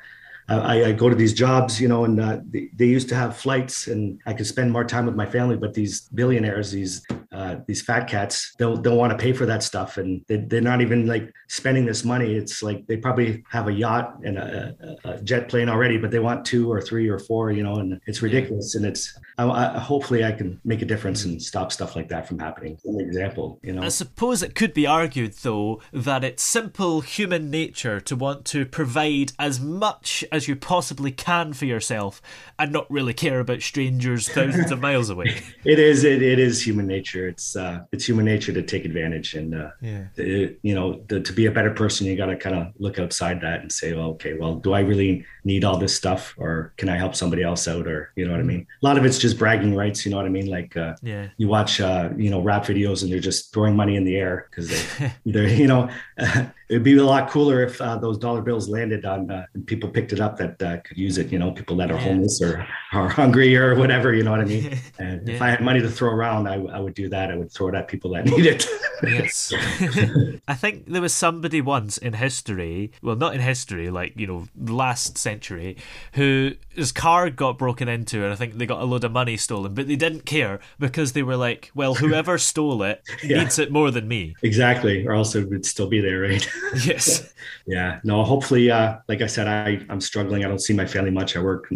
[0.48, 3.36] I, I go to these jobs, you know, and uh, they, they used to have
[3.36, 5.56] flights, and I could spend more time with my family.
[5.56, 9.62] But these billionaires, these uh, these fat cats, don't don't want to pay for that
[9.62, 12.34] stuff, and they, they're not even like spending this money.
[12.34, 14.74] It's like they probably have a yacht and a,
[15.04, 17.76] a, a jet plane already, but they want two or three or four, you know,
[17.76, 18.74] and it's ridiculous.
[18.74, 22.28] And it's I, I, hopefully I can make a difference and stop stuff like that
[22.28, 22.78] from happening.
[22.84, 23.82] An example, you know.
[23.82, 28.66] I suppose it could be argued, though, that it's simple human nature to want to
[28.66, 32.20] provide as much as you possibly can for yourself
[32.58, 35.32] and not really care about strangers thousands of miles away.
[35.64, 36.04] It is.
[36.04, 37.26] It, it is human nature.
[37.26, 40.04] It's uh, it's human nature to take advantage, and uh, Yeah.
[40.16, 42.98] it- you know, to, to be a better person, you got to kind of look
[42.98, 46.72] outside that and say, well, okay, well, do I really need all this stuff, or
[46.76, 48.66] can I help somebody else out, or you know what I mean?
[48.82, 50.04] A lot of it's just bragging rights.
[50.04, 50.46] You know what I mean?
[50.58, 51.28] Like, uh, Yeah.
[51.38, 54.48] you watch, uh, you know, rap videos, and they're just throwing money in the air
[54.50, 55.88] because they, they're, you know,
[56.68, 59.88] it'd be a lot cooler if uh, those dollar bills landed on uh, and people
[59.88, 61.30] picked it up that uh, could use it.
[61.32, 62.00] You know, people that are Yeah.
[62.08, 64.12] homeless or are hungry or whatever.
[64.14, 64.78] You know what I mean?
[64.98, 67.30] And if I had money to throw around, I, I would do that.
[67.30, 68.66] I would throw it at people that need it.
[69.02, 69.52] Yes.
[70.48, 74.46] I think there was somebody once in history, well, not in history, like, you know,
[74.56, 75.76] last century,
[76.14, 79.36] who his car got broken into and I think they got a load of money
[79.36, 83.38] stolen, but they didn't care because they were like, well, whoever stole it Yeah.
[83.42, 84.34] needs it more than me.
[84.42, 85.06] exactly.
[85.06, 86.48] Or else it would still be there, right?
[86.84, 87.32] Yes.
[87.66, 88.00] yeah.
[88.04, 90.44] No, hopefully, uh, like I said, I, I'm struggling.
[90.44, 91.36] I don't see my family much.
[91.36, 91.68] I work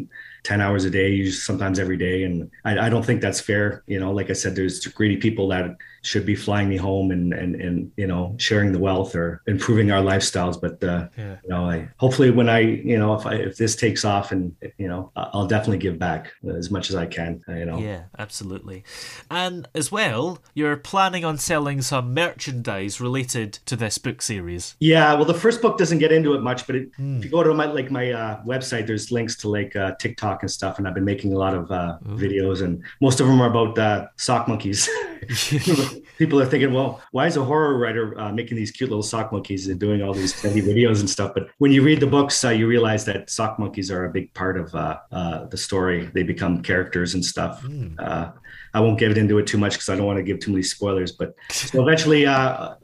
[0.44, 2.22] 10 hours a day, sometimes every day.
[2.22, 3.82] And I, I don't think that's fair.
[3.88, 7.32] You know, like I said, there's greedy people that should be flying me home and,
[7.32, 10.60] and, and, you know, sharing the wealth or improving our lifestyles.
[10.60, 11.36] But, uh, Yeah.
[11.42, 14.54] you know, I, hopefully when I, you know, if I, if this takes off and,
[14.78, 17.78] you know, I'll definitely give back as much as I can, you know.
[17.78, 18.84] Yeah, absolutely.
[19.30, 24.76] And as well, you're planning on selling some merchandise related to this book series.
[24.80, 27.42] Yeah, well, the first book doesn't get into it much, but it, if you go
[27.42, 30.86] to my like my uh, website, there's links to like uh, TikTok and stuff, and
[30.86, 34.06] I've been making a lot of uh, videos, and most of them are about uh,
[34.16, 34.88] sock monkeys.
[36.18, 39.32] People are thinking, well, why is a horror writer uh, making these cute little sock
[39.32, 41.32] monkeys and doing all these trendy videos and stuff?
[41.32, 44.34] But when you read the books, uh, you realize that sock monkeys are a big
[44.34, 46.10] part of uh, uh, the story.
[46.12, 47.64] They become characters and stuff.
[47.98, 48.32] Uh,
[48.74, 50.62] I won't get into it too much because I don't want to give too many
[50.62, 51.12] spoilers.
[51.12, 52.74] But so eventually, uh,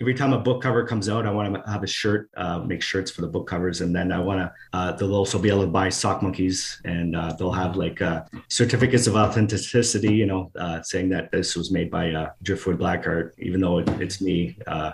[0.00, 2.82] every time a book cover comes out, I want to have a shirt, uh, make
[2.82, 4.52] shirts for the book covers, and then I want to.
[4.72, 8.22] Uh, they'll also be able to buy sock monkeys, and uh, they'll have like uh,
[8.48, 13.32] certificates of authenticity, you know, uh, saying that this was made by uh, Driftwood Blackheart,
[13.38, 14.56] even though it, it's me.
[14.66, 14.92] Uh,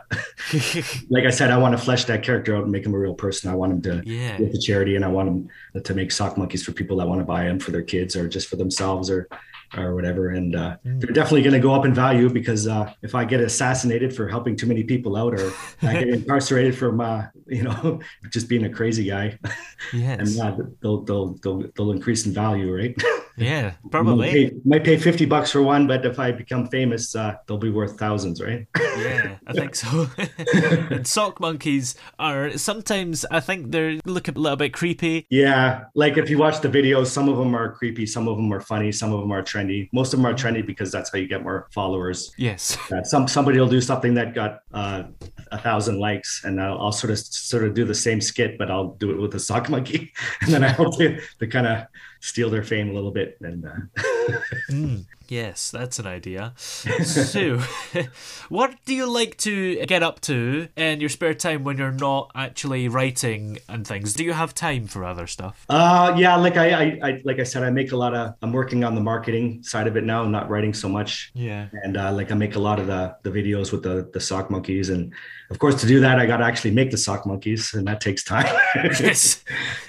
[1.09, 3.15] like I said, I want to flesh that character out and make him a real
[3.15, 3.51] person.
[3.51, 4.39] I want him to Yeah.
[4.39, 7.21] give to charity, and I want him to make sock monkeys for people that want
[7.21, 9.29] to buy them for their kids or just for themselves or
[9.77, 10.29] or whatever.
[10.31, 13.41] And uh, they're definitely going to go up in value because uh, if I get
[13.41, 15.53] assassinated for helping too many people out, or
[15.83, 18.01] I get incarcerated from uh, you know
[18.31, 19.39] just being a crazy guy,
[19.93, 20.37] Yes.
[20.37, 22.95] and uh, they'll, they'll they'll they'll increase in value, right?
[23.39, 24.31] Yeah, Might probably.
[24.31, 27.71] pay, might pay 50 bucks for one, but if I become famous, uh, they'll be
[27.71, 28.67] worth thousands, right?
[28.79, 30.09] Yeah, I think so.
[30.91, 35.27] and sock monkeys are sometimes I think they look a little bit creepy.
[35.31, 38.53] Yeah, like if you watch the videos, some of them are creepy, some of them
[38.53, 39.89] are funny, some of them are trendy.
[39.93, 42.33] Most of them are trendy because that's how you get more followers.
[42.37, 42.77] Yes.
[42.97, 45.03] Uh, some somebody will do something that got uh,
[45.51, 48.71] a thousand likes, and I'll, I'll sort of sort of do the same skit, but
[48.71, 51.87] I'll do it with a sock monkey, and then I hope to, to kind of
[52.21, 53.39] steal their fame a little bit.
[53.41, 54.37] And uh,
[55.29, 56.53] Yes, that's an idea.
[57.07, 57.61] So,
[58.49, 62.31] what do you like to get up to in your spare time when you're not
[62.35, 64.15] actually writing and things?
[64.15, 65.65] Do you have time for other stuff?
[65.69, 68.35] Uh, yeah, like I, I, I, like I said, I make a lot of.
[68.43, 70.23] I'm working on the marketing side of it now.
[70.23, 71.69] I'm not writing so much, Yeah.
[71.85, 74.51] and uh, like I make a lot of the the videos with the the sock
[74.51, 75.13] monkeys, and
[75.51, 78.01] of course to do that, I got to actually make the sock monkeys, and that
[78.01, 78.47] takes time.
[78.77, 79.43] Yes.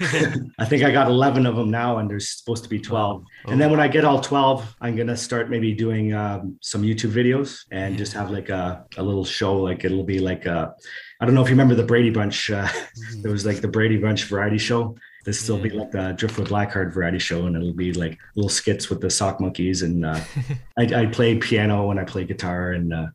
[0.58, 3.24] I think I got 11 of them now, and there's supposed to be 12.
[3.46, 7.12] And then when I get all 12, I'm gonna start maybe doing um, some YouTube
[7.12, 9.58] videos and just have like a, a little show.
[9.58, 10.74] Like it'll be like a,
[11.20, 12.50] I don't know if you remember the Brady Bunch.
[12.50, 12.66] Uh,
[13.22, 14.96] there was like the Brady Bunch variety show.
[15.26, 18.88] This will be like the Driftwood Blackheart variety show, and it'll be like little skits
[18.88, 19.82] with the sock monkeys.
[19.82, 20.18] And uh,
[20.78, 23.08] I, I play piano and I play guitar, and uh,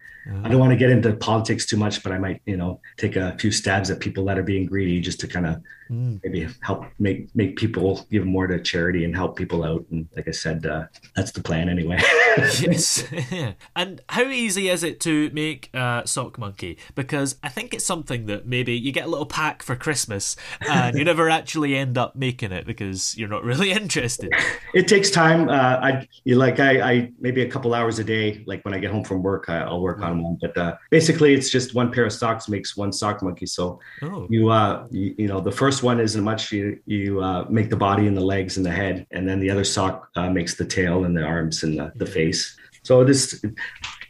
[0.43, 3.15] I don't want to get into politics too much, but I might, you know, take
[3.15, 6.85] a few stabs at people that are being greedy, just to kind of maybe help
[6.99, 9.85] make make people give more to charity and help people out.
[9.91, 11.97] And like I said, uh, that's the plan anyway.
[12.37, 13.03] yes.
[13.75, 16.77] and how easy is it to make a sock monkey?
[16.95, 20.35] Because I think it's something that maybe you get a little pack for Christmas
[20.67, 24.31] and you never actually end up making it because you're not really interested.
[24.73, 25.49] it takes time.
[25.49, 28.43] Uh, I you like I, I maybe a couple hours a day.
[28.45, 30.37] Like when I get home from work, I, I'll work on one.
[30.41, 33.45] But uh, basically, it's just one pair of socks makes one sock monkey.
[33.45, 34.27] So Oh.
[34.29, 36.51] you uh you, you know the first one isn't much.
[36.51, 39.49] You you uh, make the body and the legs and the head, and then the
[39.49, 42.55] other sock uh, makes the tail and the arms and the, the face.
[42.83, 43.43] So this,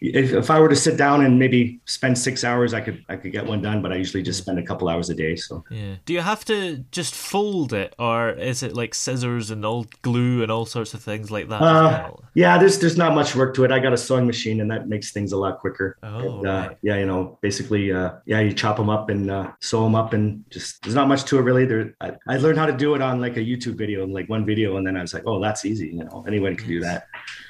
[0.04, 3.16] if, if I were to sit down and maybe spend six hours, I could I
[3.16, 3.82] could get one done.
[3.82, 5.36] But I usually just spend a couple hours a day.
[5.38, 5.95] So Yeah.
[6.06, 10.43] Do you have to just fold it, or is it like scissors and all glue
[10.43, 11.62] and all sorts of things like that?
[11.62, 12.24] Uh, well?
[12.34, 13.72] yeah, there's there's not much work to it.
[13.72, 15.97] I got a sewing machine, and that makes things a lot quicker.
[16.04, 16.78] Oh, And, uh, right.
[16.82, 20.12] yeah, you know, basically, uh, yeah, you chop them up and uh, sew them up,
[20.12, 21.66] and just there's not much to it really.
[21.66, 24.45] There, I, I learned how to do it on like a YouTube video, like one
[24.45, 25.88] video, and then I was like, oh, that's easy.
[25.88, 27.08] You know, anyone can do that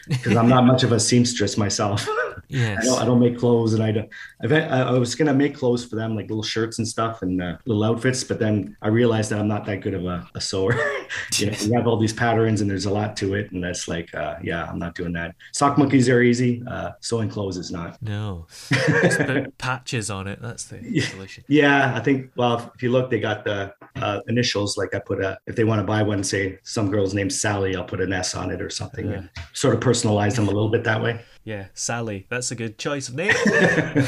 [0.07, 2.07] because I'm not much of a seamstress myself.
[2.51, 2.85] I Yes.
[2.85, 4.09] don't, I don't make clothes, and I don't.
[4.41, 7.57] I I was gonna make clothes for them, like little shirts and stuff, and uh,
[7.65, 8.23] little outfits.
[8.23, 10.73] But then I realized that I'm not that good of a, a sewer.
[11.37, 14.13] you know, have all these patterns, and there's a lot to it, and that's like,
[14.13, 15.35] uh, yeah, I'm not doing that.
[15.53, 16.61] Sock monkeys are easy.
[16.67, 18.01] Uh, sewing clothes is not.
[18.01, 18.45] No.
[19.57, 20.39] Patches on it.
[20.41, 21.43] That's the solution.
[21.47, 22.31] Yeah, I think.
[22.35, 24.77] Well, if you look, they got the uh, initials.
[24.77, 27.75] Like I put a, if they want to buy one, say some girl's name's Sally,
[27.75, 30.69] I'll put an S on it or something, and sort of personalize them a little
[30.69, 31.19] bit that way.
[31.45, 32.25] Yeah, Sally.
[32.29, 33.33] That's a good choice of name.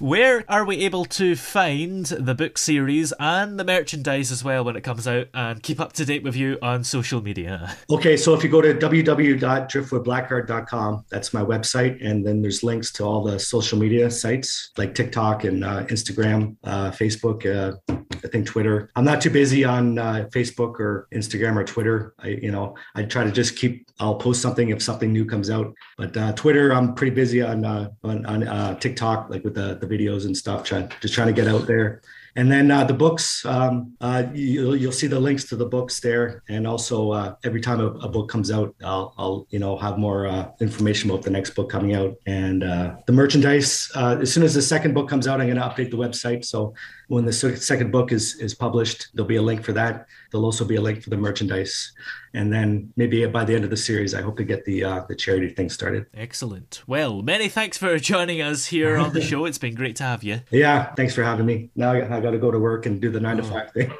[0.00, 4.74] Where are we able to find the book series and the merchandise as well when
[4.74, 7.76] it comes out and keep up to date with you on social media?
[7.90, 13.04] Okay, so if you go to www.driftwoodblackheart.com, that's my website, and then there's links to
[13.04, 17.76] all the social media sites like TikTok and uh, Instagram, uh, Facebook, uh,
[18.24, 18.88] I think Twitter.
[18.96, 22.14] I'm not too busy on uh, Facebook or Instagram or Twitter.
[22.18, 23.86] I, you know, I try to just keep.
[24.00, 27.64] I'll post something if something new comes out, but uh, Twitter, I'm pretty busy on
[27.64, 30.64] uh, on, on uh, TikTok, like with the, the videos and stuff.
[30.64, 32.00] Trying just trying to get out there.
[32.36, 35.98] And then uh, the books, um, uh, you'll, you'll see the links to the books
[35.98, 36.44] there.
[36.48, 39.98] And also, uh, every time a, a book comes out, I'll, I'll you know have
[39.98, 43.90] more uh, information about the next book coming out and uh, the merchandise.
[43.94, 46.44] Uh, as soon as the second book comes out, I'm going to update the website.
[46.44, 46.74] So
[47.08, 50.06] when the second book is is published, there'll be a link for that.
[50.30, 51.92] There'll also be a link for the merchandise.
[52.34, 55.04] And then maybe by the end of the series, I hope to get the uh,
[55.08, 56.04] the charity thing started.
[56.14, 56.82] Excellent.
[56.86, 59.46] Well, many thanks for joining us here on the show.
[59.46, 60.40] It's been great to have you.
[60.50, 61.70] Yeah, thanks for having me.
[61.74, 63.90] Now I got to go to work and do the nine to five thing.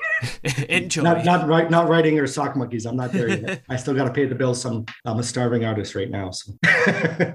[0.69, 1.03] Enjoy.
[1.03, 4.05] not not right not writing or sock monkeys i'm not there yet i still got
[4.05, 6.53] to pay the bills some i'm a starving artist right now so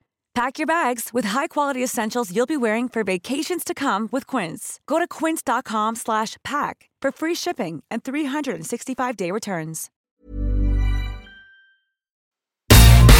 [0.33, 4.79] Pack your bags with high-quality essentials you'll be wearing for vacations to come with Quince.
[4.87, 9.89] Go to quince.com slash pack for free shipping and 365-day returns.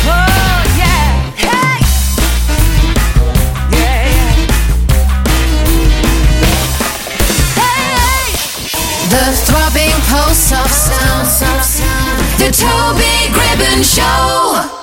[0.04, 1.80] Oh yeah, hey,
[3.76, 4.48] yeah, yeah.
[7.60, 8.32] Hey,
[9.10, 11.28] The throbbing pulse of sound.
[12.40, 14.81] The Toby Gribbon Show.